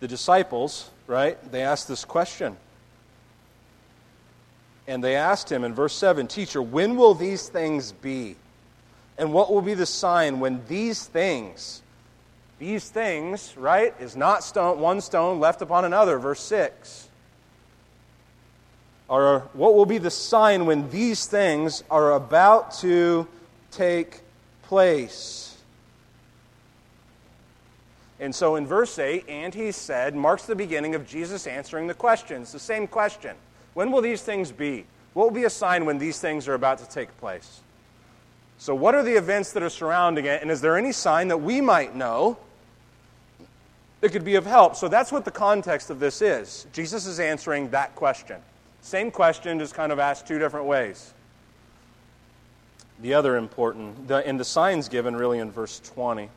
[0.00, 2.56] the disciples, right, they asked this question.
[4.86, 8.36] And they asked him in verse 7 Teacher, when will these things be?
[9.16, 11.82] And what will be the sign when these things,
[12.58, 17.08] these things, right, is not stone, one stone left upon another, verse 6.
[19.08, 23.26] Or what will be the sign when these things are about to
[23.70, 24.20] take
[24.62, 25.56] place?
[28.20, 31.94] And so in verse 8, and he said, marks the beginning of Jesus answering the
[31.94, 33.36] questions, the same question.
[33.74, 34.86] When will these things be?
[35.12, 37.60] What will be a sign when these things are about to take place?
[38.64, 40.40] So, what are the events that are surrounding it?
[40.40, 42.38] And is there any sign that we might know
[44.00, 44.74] that could be of help?
[44.74, 46.66] So, that's what the context of this is.
[46.72, 48.40] Jesus is answering that question.
[48.80, 51.12] Same question, just kind of asked two different ways.
[53.02, 56.30] The other important, the, and the signs given really in verse 20.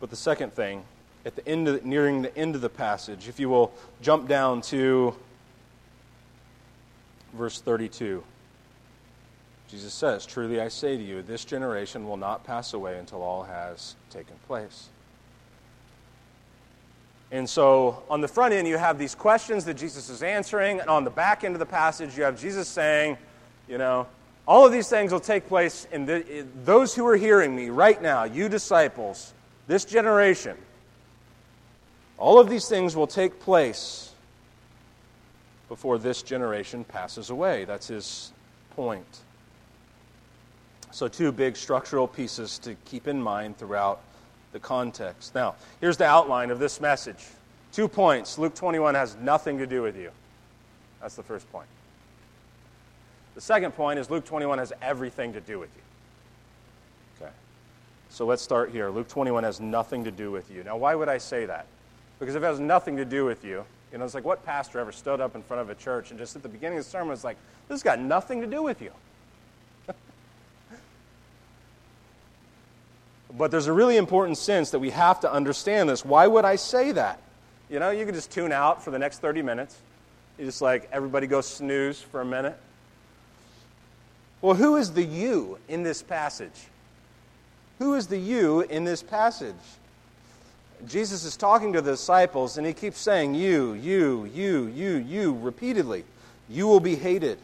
[0.00, 0.82] But the second thing,
[1.26, 4.62] at the end of, nearing the end of the passage, if you will jump down
[4.62, 5.14] to
[7.34, 8.24] verse 32.
[9.68, 13.42] Jesus says, Truly I say to you, this generation will not pass away until all
[13.42, 14.88] has taken place.
[17.32, 20.88] And so on the front end, you have these questions that Jesus is answering, and
[20.88, 23.18] on the back end of the passage, you have Jesus saying,
[23.68, 24.06] you know,
[24.46, 27.68] all of these things will take place in, the, in those who are hearing me
[27.68, 29.34] right now, you disciples,
[29.66, 30.56] this generation.
[32.16, 34.12] All of these things will take place
[35.68, 37.64] before this generation passes away.
[37.64, 38.32] That's his
[38.76, 39.20] point.
[40.96, 44.00] So, two big structural pieces to keep in mind throughout
[44.52, 45.34] the context.
[45.34, 47.22] Now, here's the outline of this message.
[47.70, 48.38] Two points.
[48.38, 50.10] Luke 21 has nothing to do with you.
[51.02, 51.66] That's the first point.
[53.34, 57.26] The second point is Luke 21 has everything to do with you.
[57.26, 57.32] Okay.
[58.08, 58.88] So let's start here.
[58.88, 60.64] Luke 21 has nothing to do with you.
[60.64, 61.66] Now, why would I say that?
[62.18, 64.78] Because if it has nothing to do with you, you know, it's like what pastor
[64.78, 66.90] ever stood up in front of a church and just at the beginning of the
[66.90, 67.36] sermon was like,
[67.68, 68.92] this has got nothing to do with you.
[73.34, 76.04] But there's a really important sense that we have to understand this.
[76.04, 77.20] Why would I say that?
[77.68, 79.76] You know, you could just tune out for the next 30 minutes.
[80.38, 82.56] You just like, everybody go snooze for a minute.
[84.40, 86.68] Well, who is the you in this passage?
[87.78, 89.54] Who is the you in this passage?
[90.86, 95.34] Jesus is talking to the disciples, and he keeps saying, You, you, you, you, you,
[95.34, 96.04] repeatedly.
[96.48, 97.38] You will be hated.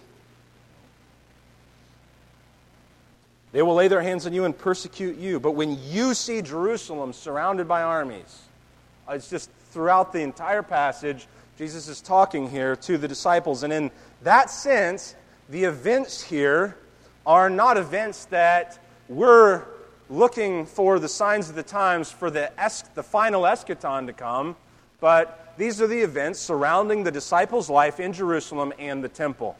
[3.52, 5.38] They will lay their hands on you and persecute you.
[5.38, 8.42] But when you see Jerusalem surrounded by armies,
[9.08, 11.26] uh, it's just throughout the entire passage,
[11.58, 13.62] Jesus is talking here to the disciples.
[13.62, 13.90] And in
[14.22, 15.14] that sense,
[15.50, 16.76] the events here
[17.26, 19.62] are not events that we're
[20.08, 24.56] looking for the signs of the times for the, es- the final eschaton to come,
[25.00, 29.56] but these are the events surrounding the disciples' life in Jerusalem and the temple.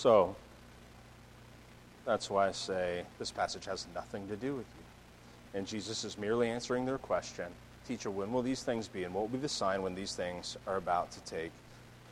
[0.00, 0.34] So,
[2.06, 5.58] that's why I say this passage has nothing to do with you.
[5.58, 7.48] And Jesus is merely answering their question
[7.86, 10.56] Teacher, when will these things be, and what will be the sign when these things
[10.66, 11.50] are about to take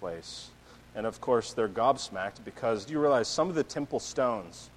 [0.00, 0.50] place.
[0.96, 4.68] And of course, they're gobsmacked because do you realize some of the temple stones,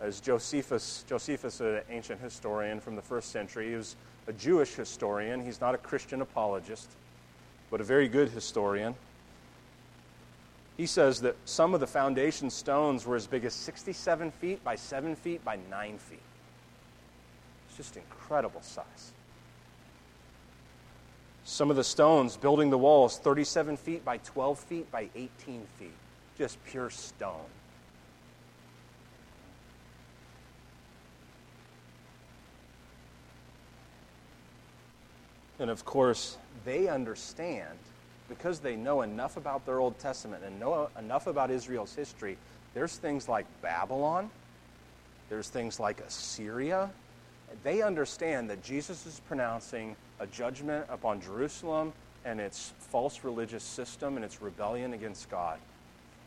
[0.00, 3.96] as Josephus, Josephus, an ancient historian from the first century, he was
[4.28, 5.44] a Jewish historian.
[5.44, 6.88] He's not a Christian apologist,
[7.68, 8.94] but a very good historian.
[10.76, 14.74] He says that some of the foundation stones were as big as 67 feet by
[14.74, 16.18] 7 feet by 9 feet.
[17.68, 19.12] It's just incredible size.
[21.44, 25.92] Some of the stones building the walls, 37 feet by 12 feet by 18 feet.
[26.36, 27.44] Just pure stone.
[35.58, 37.78] And of course, they understand
[38.28, 42.36] because they know enough about their Old Testament and know enough about Israel's history.
[42.72, 44.30] There's things like Babylon,
[45.28, 46.90] there's things like Assyria.
[47.62, 51.92] They understand that Jesus is pronouncing a judgment upon Jerusalem
[52.24, 55.58] and its false religious system and its rebellion against God.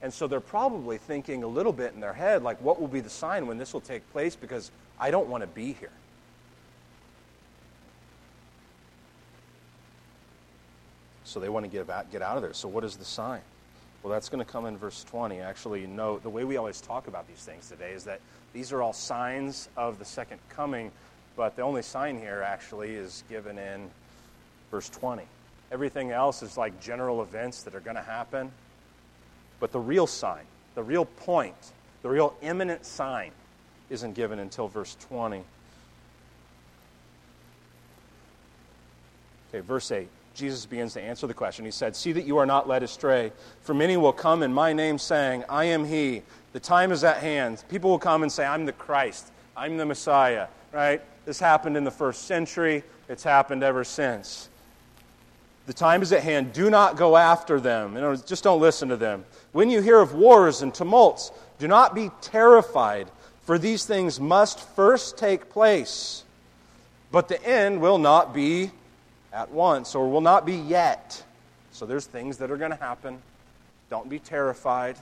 [0.02, 3.00] And so they're probably thinking a little bit in their head, like, what will be
[3.00, 4.36] the sign when this will take place?
[4.36, 5.92] Because I don't want to be here.
[11.28, 12.54] So they want to get out, get out of there.
[12.54, 13.42] So, what is the sign?
[14.02, 15.40] Well, that's going to come in verse 20.
[15.40, 18.22] Actually, note the way we always talk about these things today is that
[18.54, 20.92] these are all signs of the second coming
[21.38, 23.90] but the only sign here actually is given in
[24.72, 25.24] verse 20.
[25.72, 28.52] Everything else is like general events that are going to happen.
[29.60, 31.56] But the real sign, the real point,
[32.02, 33.32] the real imminent sign
[33.92, 35.44] isn't given until verse 20.
[39.50, 40.10] Okay, verse 8.
[40.38, 41.66] Jesus begins to answer the question.
[41.66, 43.32] He said, See that you are not led astray,
[43.62, 46.22] for many will come in my name, saying, I am he.
[46.54, 47.64] The time is at hand.
[47.70, 49.32] People will come and say, I'm the Christ.
[49.56, 50.48] I'm the Messiah.
[50.72, 51.02] Right?
[51.26, 52.84] This happened in the first century.
[53.10, 54.48] It's happened ever since.
[55.66, 56.54] The time is at hand.
[56.54, 57.96] Do not go after them.
[57.96, 59.26] Know, just don't listen to them.
[59.54, 63.08] When you hear of wars and tumults, do not be terrified,
[63.42, 66.24] for these things must first take place.
[67.12, 68.72] But the end will not be
[69.38, 71.24] at once or will not be yet.
[71.72, 73.22] So there's things that are going to happen.
[73.88, 74.98] Don't be terrified.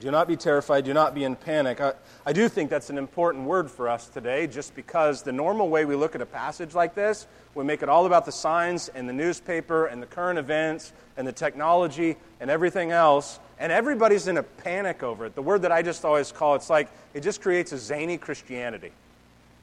[0.00, 0.84] Do not be terrified.
[0.84, 1.80] Do not be in panic.
[1.80, 1.92] I,
[2.26, 5.84] I do think that's an important word for us today, just because the normal way
[5.84, 9.08] we look at a passage like this, we make it all about the signs and
[9.08, 14.38] the newspaper and the current events and the technology and everything else, and everybody's in
[14.38, 15.34] a panic over it.
[15.34, 18.92] The word that I just always call it's like it just creates a zany Christianity.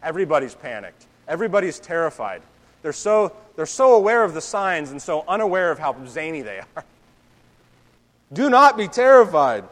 [0.01, 1.07] Everybody's panicked.
[1.30, 2.42] Everybody's terrified.
[2.82, 6.60] They're so, they're so aware of the signs and so unaware of how zany they
[6.60, 6.84] are.
[8.34, 9.64] Do not be terrified.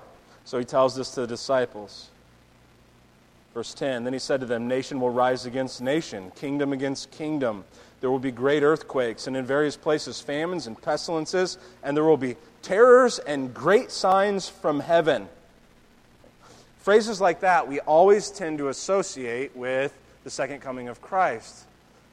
[0.45, 2.09] So he tells this to the disciples.
[3.53, 7.65] Verse 10 Then he said to them, Nation will rise against nation, kingdom against kingdom.
[7.99, 12.17] There will be great earthquakes, and in various places famines and pestilences, and there will
[12.17, 15.27] be terrors and great signs from heaven.
[16.77, 19.91] Phrases like that we always tend to associate with
[20.27, 21.63] the second coming of Christ.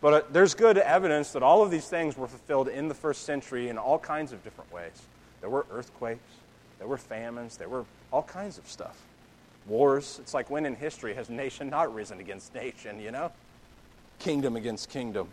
[0.01, 3.25] But uh, there's good evidence that all of these things were fulfilled in the first
[3.25, 5.03] century in all kinds of different ways.
[5.41, 6.23] There were earthquakes,
[6.79, 8.97] there were famines, there were all kinds of stuff.
[9.67, 10.21] Wars.
[10.23, 13.33] It's like when in history has nation not risen against nation, you know?
[14.21, 15.27] Kingdom against kingdom.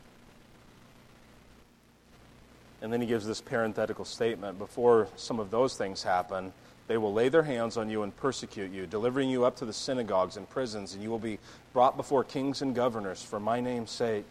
[2.82, 6.51] And then he gives this parenthetical statement before some of those things happen,
[6.91, 9.71] they will lay their hands on you and persecute you, delivering you up to the
[9.71, 11.39] synagogues and prisons, and you will be
[11.71, 14.29] brought before kings and governors for my name's sake.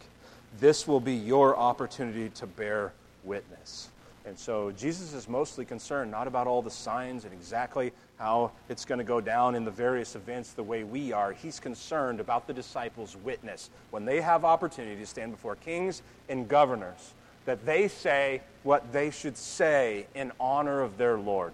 [0.59, 2.93] This will be your opportunity to bear
[3.23, 3.89] witness.
[4.25, 8.85] And so Jesus is mostly concerned not about all the signs and exactly how it's
[8.85, 11.33] going to go down in the various events the way we are.
[11.33, 13.71] He's concerned about the disciples' witness.
[13.89, 19.09] When they have opportunity to stand before kings and governors, that they say what they
[19.09, 21.53] should say in honor of their Lord.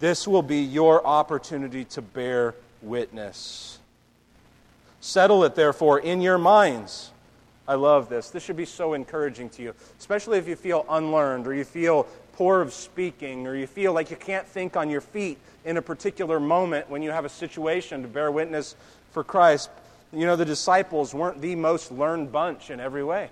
[0.00, 3.78] This will be your opportunity to bear witness.
[5.00, 7.10] Settle it, therefore, in your minds
[7.68, 8.30] I love this.
[8.30, 12.04] This should be so encouraging to you, especially if you feel unlearned or you feel
[12.32, 15.82] poor of speaking or you feel like you can't think on your feet in a
[15.82, 18.74] particular moment when you have a situation to bear witness
[19.10, 19.68] for Christ.
[20.14, 23.28] You know, the disciples weren't the most learned bunch in every way.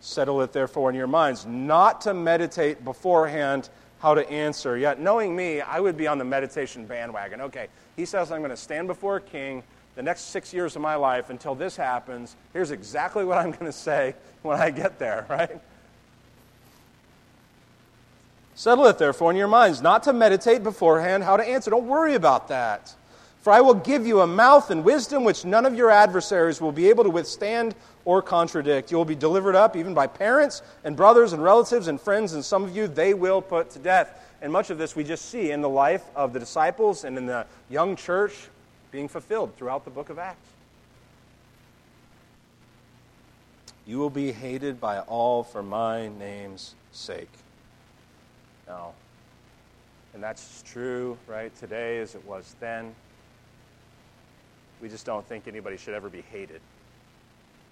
[0.00, 3.68] Settle it, therefore, in your minds, not to meditate beforehand
[4.00, 4.78] how to answer.
[4.78, 7.42] Yet, knowing me, I would be on the meditation bandwagon.
[7.42, 9.62] Okay, he says I'm going to stand before a king
[9.96, 12.34] the next six years of my life until this happens.
[12.54, 15.60] Here's exactly what I'm going to say when I get there, right?
[18.54, 21.70] Settle it, therefore, in your minds, not to meditate beforehand how to answer.
[21.70, 22.94] Don't worry about that.
[23.42, 26.72] For I will give you a mouth and wisdom which none of your adversaries will
[26.72, 27.74] be able to withstand
[28.04, 28.90] or contradict.
[28.90, 32.44] You will be delivered up even by parents and brothers and relatives and friends, and
[32.44, 34.26] some of you they will put to death.
[34.42, 37.26] And much of this we just see in the life of the disciples and in
[37.26, 38.48] the young church
[38.90, 40.48] being fulfilled throughout the book of Acts.
[43.86, 47.30] You will be hated by all for my name's sake.
[48.66, 48.92] Now,
[50.14, 52.94] and that's true, right, today as it was then.
[54.80, 56.60] We just don't think anybody should ever be hated.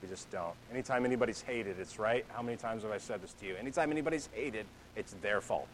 [0.02, 0.54] We just don't.
[0.72, 2.24] Anytime anybody's hated, it's right.
[2.28, 3.56] How many times have I said this to you?
[3.56, 5.66] Anytime anybody's hated, it's their fault.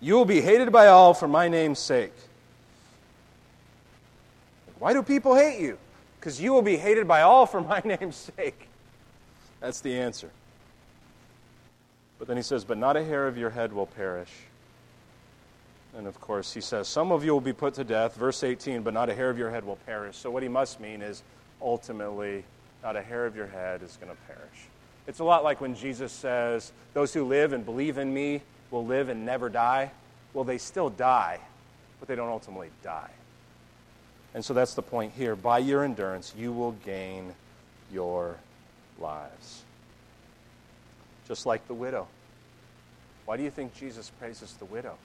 [0.00, 2.12] you will be hated by all for my name's sake.
[4.78, 5.78] Why do people hate you?
[6.18, 8.68] Because you will be hated by all for my name's sake.
[9.60, 10.30] That's the answer.
[12.18, 14.30] But then he says, But not a hair of your head will perish.
[15.96, 18.16] And of course, he says, Some of you will be put to death.
[18.16, 20.16] Verse 18, but not a hair of your head will perish.
[20.16, 21.22] So, what he must mean is
[21.62, 22.44] ultimately,
[22.82, 24.68] not a hair of your head is going to perish.
[25.06, 28.86] It's a lot like when Jesus says, Those who live and believe in me will
[28.86, 29.90] live and never die.
[30.34, 31.40] Well, they still die,
[31.98, 33.10] but they don't ultimately die.
[34.34, 35.36] And so that's the point here.
[35.36, 37.34] By your endurance, you will gain
[37.92, 38.36] your
[38.98, 39.62] lives.
[41.28, 42.08] Just like the widow.
[43.26, 44.96] Why do you think Jesus praises the widow?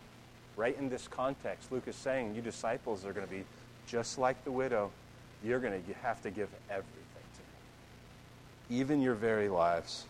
[0.58, 3.46] right in this context, Luke is saying, You disciples are going to be
[3.88, 4.92] just like the widow.
[5.44, 6.94] You're going to have to give everything
[7.36, 10.06] to me, even your very lives.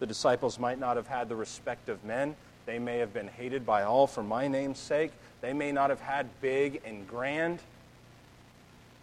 [0.00, 2.34] The disciples might not have had the respect of men.
[2.66, 5.12] They may have been hated by all for my name's sake.
[5.40, 7.60] They may not have had big and grand.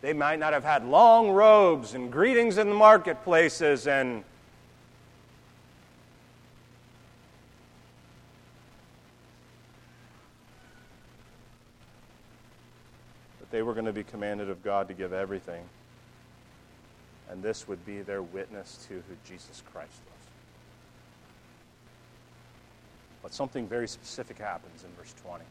[0.01, 4.23] They might not have had long robes and greetings in the marketplaces and
[13.57, 15.63] they were going to be commanded of God to give everything.
[17.31, 20.27] And this would be their witness to who Jesus Christ was.
[23.23, 25.43] But something very specific happens in verse 20.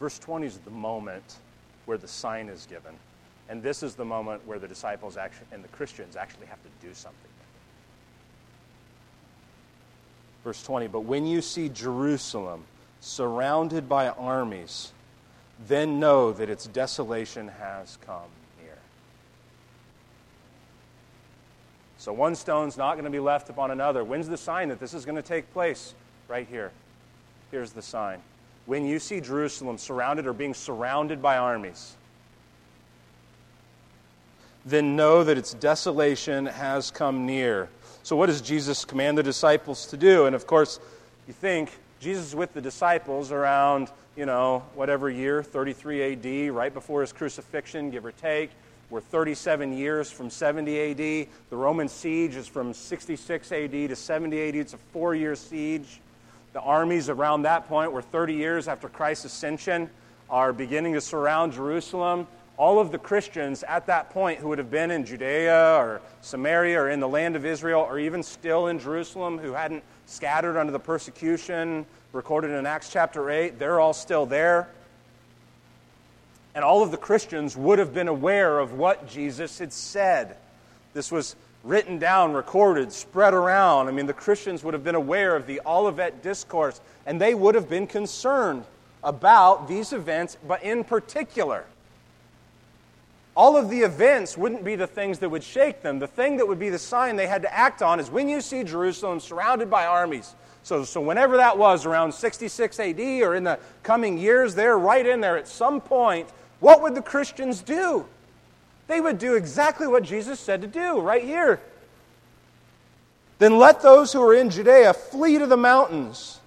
[0.00, 1.36] Verse 20 is the moment
[1.84, 2.94] where the sign is given.
[3.50, 6.86] And this is the moment where the disciples actually, and the Christians actually have to
[6.86, 7.30] do something.
[10.42, 12.64] Verse 20, but when you see Jerusalem
[13.00, 14.92] surrounded by armies,
[15.66, 18.28] then know that its desolation has come
[18.62, 18.76] near.
[21.98, 24.04] So one stone's not going to be left upon another.
[24.04, 25.94] When's the sign that this is going to take place?
[26.28, 26.72] Right here.
[27.50, 28.20] Here's the sign
[28.66, 31.94] when you see Jerusalem surrounded or being surrounded by armies,
[34.64, 37.68] then know that its desolation has come near.
[38.02, 40.26] So, what does Jesus command the disciples to do?
[40.26, 40.80] And of course,
[41.28, 46.72] you think Jesus is with the disciples around, you know, whatever year, 33 AD, right
[46.72, 48.50] before his crucifixion, give or take.
[48.88, 51.28] We're 37 years from 70 AD.
[51.50, 54.54] The Roman siege is from 66 AD to 70 AD.
[54.54, 56.00] It's a four year siege.
[56.54, 59.90] The armies around that point, were 30 years after Christ's ascension,
[60.30, 62.26] are beginning to surround Jerusalem.
[62.56, 66.80] All of the Christians at that point who would have been in Judea or Samaria
[66.80, 70.72] or in the land of Israel or even still in Jerusalem who hadn't scattered under
[70.72, 71.84] the persecution
[72.16, 74.68] recorded in Acts chapter 8, they're all still there.
[76.54, 80.36] And all of the Christians would have been aware of what Jesus had said.
[80.94, 83.88] This was written down, recorded, spread around.
[83.88, 87.54] I mean, the Christians would have been aware of the Olivet Discourse, and they would
[87.54, 88.64] have been concerned
[89.04, 91.66] about these events, but in particular,
[93.36, 95.98] all of the events wouldn't be the things that would shake them.
[95.98, 98.40] The thing that would be the sign they had to act on is when you
[98.40, 100.34] see Jerusalem surrounded by armies.
[100.66, 105.06] So, so whenever that was, around 66 AD or in the coming years, they're right
[105.06, 106.28] in there at some point.
[106.58, 108.04] What would the Christians do?
[108.88, 111.60] They would do exactly what Jesus said to do right here.
[113.38, 116.40] Then let those who are in Judea flee to the mountains,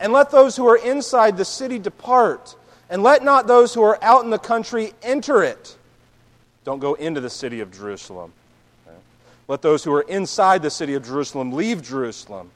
[0.00, 2.56] and let those who are inside the city depart,
[2.90, 5.76] and let not those who are out in the country enter it.
[6.64, 8.32] Don't go into the city of Jerusalem.
[9.46, 12.50] Let those who are inside the city of Jerusalem leave Jerusalem.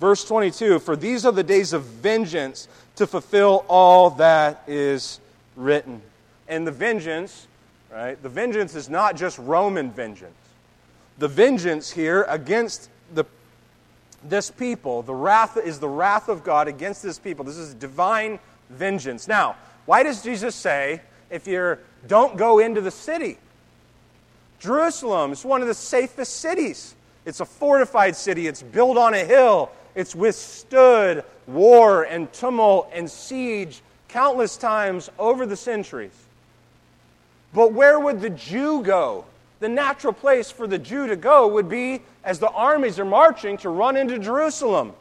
[0.00, 5.20] Verse 22 For these are the days of vengeance to fulfill all that is
[5.56, 6.02] written.
[6.48, 7.46] And the vengeance
[7.90, 8.22] Right?
[8.22, 10.34] The vengeance is not just Roman vengeance.
[11.18, 13.24] The vengeance here against the,
[14.22, 17.44] this people, the wrath is the wrath of God against this people.
[17.44, 18.38] This is divine
[18.70, 19.26] vengeance.
[19.26, 23.38] Now, why does Jesus say, if you're, don't go into the city?
[24.60, 26.94] Jerusalem is one of the safest cities.
[27.24, 28.46] It's a fortified city.
[28.46, 29.70] It's built on a hill.
[29.94, 36.12] It's withstood war and tumult and siege countless times over the centuries.
[37.52, 39.24] But where would the Jew go?
[39.60, 43.56] The natural place for the Jew to go would be as the armies are marching
[43.58, 44.92] to run into Jerusalem.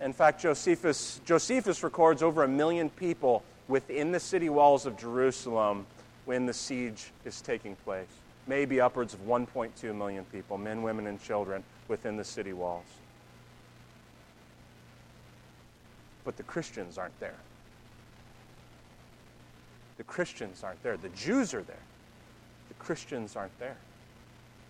[0.00, 5.86] In fact, Josephus, Josephus records over a million people within the city walls of Jerusalem
[6.24, 8.08] when the siege is taking place.
[8.46, 12.84] Maybe upwards of 1.2 million people, men, women, and children, within the city walls.
[16.24, 17.34] But the Christians aren't there.
[19.98, 20.96] The Christians aren't there.
[20.96, 21.76] The Jews are there.
[22.68, 23.76] The Christians aren't there.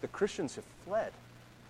[0.01, 1.13] The Christians have fled.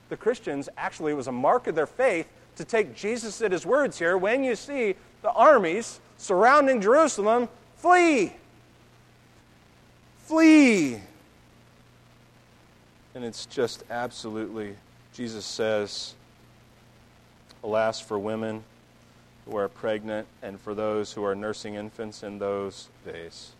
[0.09, 2.27] The Christians, actually, it was a mark of their faith
[2.57, 4.17] to take Jesus at his words here.
[4.17, 8.33] When you see the armies surrounding Jerusalem, flee.
[10.25, 11.01] Flee.
[13.15, 14.75] And it's just absolutely,
[15.13, 16.15] Jesus says,
[17.63, 18.65] alas for women
[19.45, 23.53] who are pregnant and for those who are nursing infants in those days.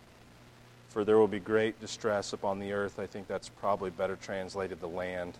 [0.89, 2.99] For there will be great distress upon the earth.
[2.99, 5.33] I think that's probably better translated the land.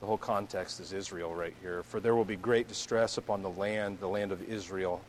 [0.00, 1.82] The whole context is Israel right here.
[1.82, 5.00] For there will be great distress upon the land, the land of Israel,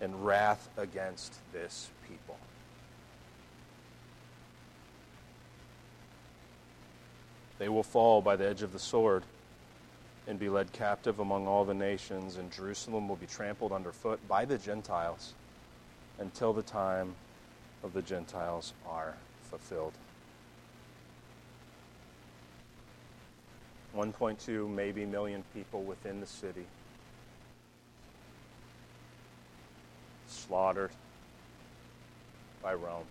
[0.00, 2.36] and wrath against this people.
[7.58, 9.22] They will fall by the edge of the sword
[10.26, 14.44] and be led captive among all the nations, and Jerusalem will be trampled underfoot by
[14.44, 15.34] the Gentiles
[16.18, 17.14] until the time
[17.82, 19.14] of the Gentiles are
[19.50, 19.92] fulfilled.
[23.94, 26.66] 1.2 maybe million people within the city
[30.26, 30.90] slaughtered
[32.60, 33.06] by Rome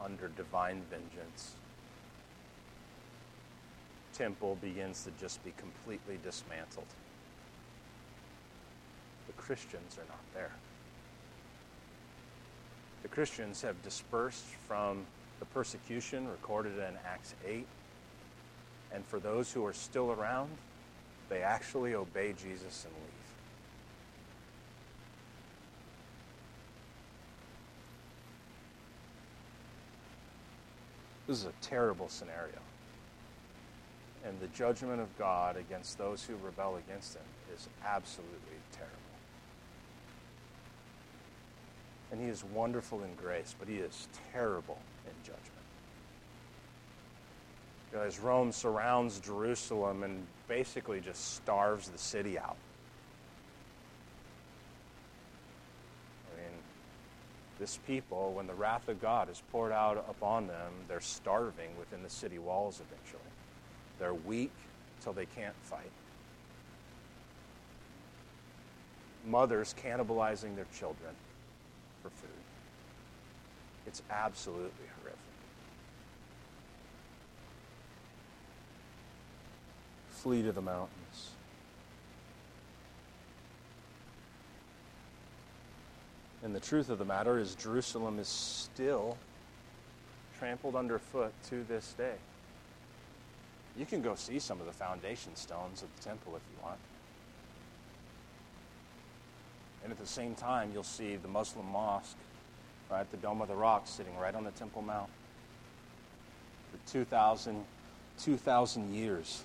[0.00, 1.54] under divine vengeance
[4.20, 6.84] temple begins to just be completely dismantled.
[9.26, 10.50] The Christians are not there.
[13.00, 15.06] The Christians have dispersed from
[15.38, 17.66] the persecution recorded in Acts 8.
[18.92, 20.50] And for those who are still around,
[21.30, 23.12] they actually obey Jesus and leave.
[31.26, 32.58] This is a terrible scenario
[34.24, 37.22] and the judgment of God against those who rebel against him
[37.54, 38.96] is absolutely terrible.
[42.12, 45.46] And he is wonderful in grace, but he is terrible in judgment.
[47.92, 52.56] As Rome surrounds Jerusalem and basically just starves the city out.
[56.32, 56.52] I mean,
[57.58, 62.02] this people, when the wrath of God is poured out upon them, they're starving within
[62.02, 63.29] the city walls eventually.
[64.00, 64.50] They're weak
[65.02, 65.90] till they can't fight.
[69.26, 71.14] Mothers cannibalizing their children
[72.02, 72.30] for food.
[73.86, 74.70] It's absolutely
[75.00, 75.18] horrific.
[80.10, 81.30] Flee to the mountains.
[86.42, 89.18] And the truth of the matter is, Jerusalem is still
[90.38, 92.14] trampled underfoot to this day.
[93.76, 96.78] You can go see some of the foundation stones of the temple if you want.
[99.82, 102.16] And at the same time, you'll see the Muslim mosque,
[102.90, 105.08] right, the Dome of the Rock, sitting right on the Temple Mount.
[106.70, 107.64] For 2,000
[108.22, 109.44] 2,000 years,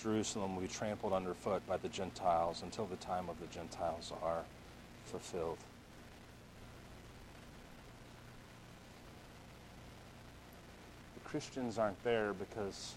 [0.00, 4.44] Jerusalem will be trampled underfoot by the Gentiles until the time of the Gentiles are
[5.06, 5.58] fulfilled.
[11.30, 12.94] Christians aren't there because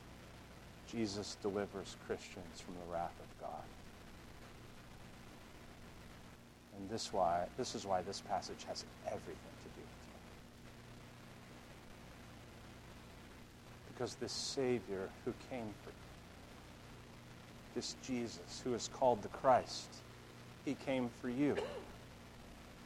[0.92, 3.64] Jesus delivers Christians from the wrath of God.
[6.76, 10.18] And this why this is why this passage has everything to do with you.
[13.94, 15.96] Because this Savior who came for you,
[17.76, 19.90] this Jesus who is called the Christ,
[20.66, 21.56] he came for you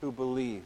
[0.01, 0.63] who believe.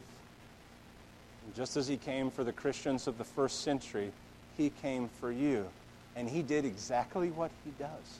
[1.44, 4.10] And just as he came for the Christians of the first century,
[4.56, 5.66] he came for you.
[6.14, 8.18] And he did exactly what he does.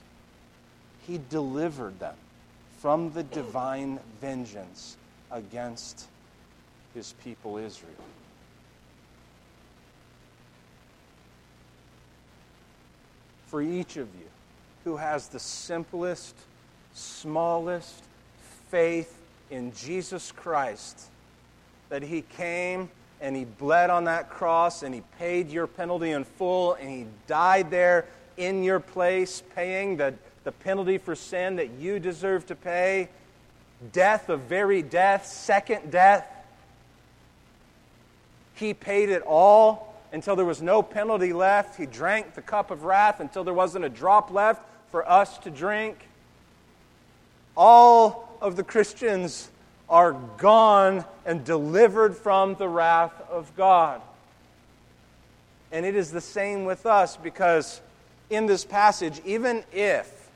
[1.05, 2.15] He delivered them
[2.79, 4.97] from the divine vengeance
[5.31, 6.07] against
[6.93, 7.93] his people Israel.
[13.47, 14.25] For each of you
[14.83, 16.35] who has the simplest,
[16.93, 18.03] smallest
[18.69, 19.15] faith
[19.51, 20.99] in Jesus Christ,
[21.89, 22.89] that he came
[23.23, 27.05] and he bled on that cross and he paid your penalty in full and he
[27.25, 28.05] died there
[28.35, 30.13] in your place, paying the,
[30.43, 33.07] the penalty for sin that you deserve to pay.
[33.93, 36.27] Death of very death, second death.
[38.55, 41.77] He paid it all until there was no penalty left.
[41.77, 44.61] He drank the cup of wrath until there wasn't a drop left
[44.91, 46.09] for us to drink.
[47.55, 49.49] All of the Christians
[49.93, 54.01] are gone and delivered from the wrath of God.
[55.71, 57.79] And it is the same with us because
[58.31, 60.31] in this passage, even if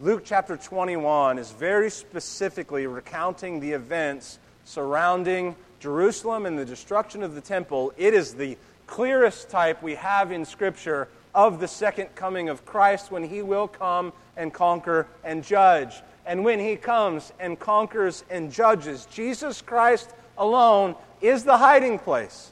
[0.00, 7.34] Luke chapter 21 is very specifically recounting the events surrounding Jerusalem and the destruction of
[7.34, 12.50] the temple, it is the clearest type we have in Scripture of the second coming
[12.50, 15.94] of Christ when he will come and conquer and judge
[16.26, 19.06] and when he comes and conquers and judges.
[19.06, 22.50] Jesus Christ alone is the hiding place.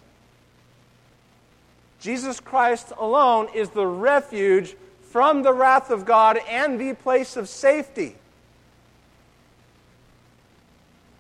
[2.01, 4.77] Jesus Christ alone is the refuge
[5.11, 8.17] from the wrath of God and the place of safety.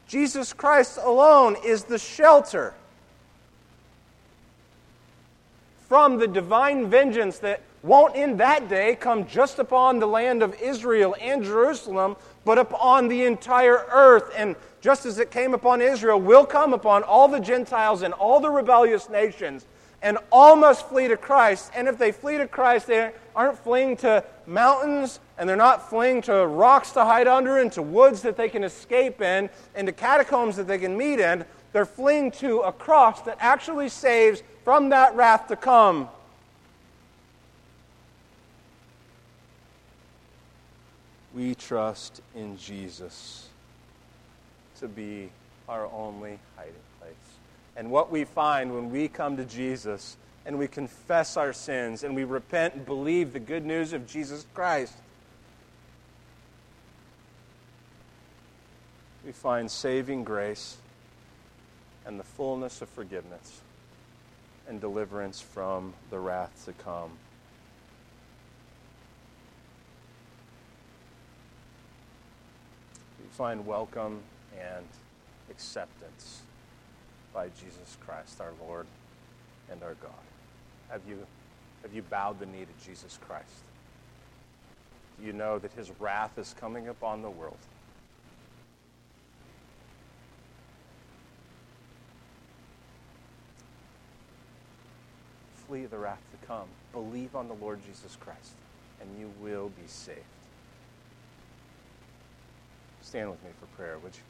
[0.07, 2.75] Jesus Christ alone is the shelter
[5.89, 10.61] from the divine vengeance that won't in that day come just upon the land of
[10.61, 14.33] Israel and Jerusalem, but upon the entire earth.
[14.37, 18.41] And just as it came upon Israel, will come upon all the Gentiles and all
[18.41, 19.67] the rebellious nations.
[20.05, 21.73] and all must flee to Christ.
[21.75, 26.21] And if they flee to Christ, they aren't fleeing to mountains and they're not fleeing
[26.23, 29.93] to rocks to hide under and to woods that they can escape in and to
[29.95, 31.45] catacombs that they can meet in.
[31.73, 36.11] They're fleeing to a cross that actually saves from that wrath to come.
[41.35, 43.49] We trust in Jesus
[44.79, 45.31] to be
[45.69, 47.15] our only hiding place.
[47.77, 50.17] And what we find when we come to Jesus
[50.47, 54.47] and we confess our sins and we repent and believe the good news of Jesus
[54.55, 54.95] Christ,
[59.25, 60.77] we find saving grace
[62.07, 63.61] and the fullness of forgiveness
[64.69, 67.11] and deliverance from the wrath to come.
[73.37, 74.21] Find welcome
[74.57, 74.87] and
[75.51, 76.43] acceptance
[77.33, 78.87] by Jesus Christ, our Lord
[79.73, 80.13] and our God.
[80.89, 81.19] Have you,
[81.83, 83.49] have you bowed the knee to Jesus Christ?
[85.19, 87.57] Do you know that his wrath is coming upon the world?
[95.67, 96.69] Flee the wrath to come.
[96.93, 98.53] Believe on the Lord Jesus Christ,
[99.01, 100.21] and you will be saved.
[103.15, 104.21] Stand with me for prayer, would you?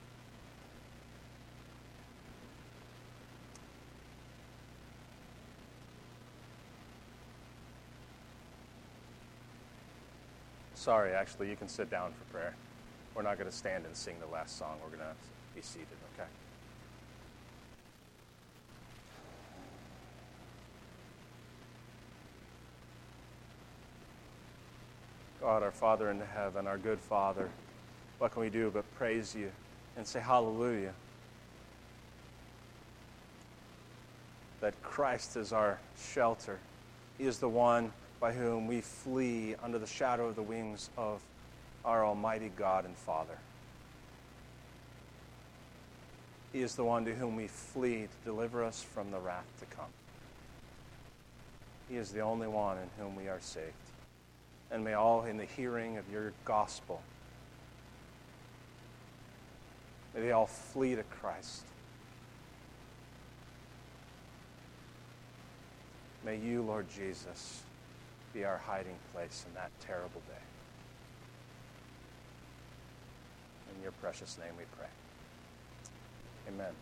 [10.74, 12.54] Sorry, actually, you can sit down for prayer.
[13.14, 14.76] We're not going to stand and sing the last song.
[14.82, 15.14] We're going to
[15.54, 16.28] be seated, okay?
[25.40, 27.48] God, our Father in heaven, our good Father,
[28.18, 29.50] what can we do but praise you
[29.96, 30.92] and say hallelujah?
[34.60, 36.58] That Christ is our shelter.
[37.18, 41.20] He is the one by whom we flee under the shadow of the wings of
[41.84, 43.38] our Almighty God and Father.
[46.52, 49.66] He is the one to whom we flee to deliver us from the wrath to
[49.66, 49.90] come.
[51.90, 53.72] He is the only one in whom we are saved.
[54.70, 57.02] And may all in the hearing of your gospel,
[60.14, 61.64] may they all flee to Christ.
[66.24, 67.62] May you, Lord Jesus,
[68.32, 70.34] be our hiding place in that terrible day.
[73.76, 74.88] In your precious name we pray.
[76.48, 76.72] Amen.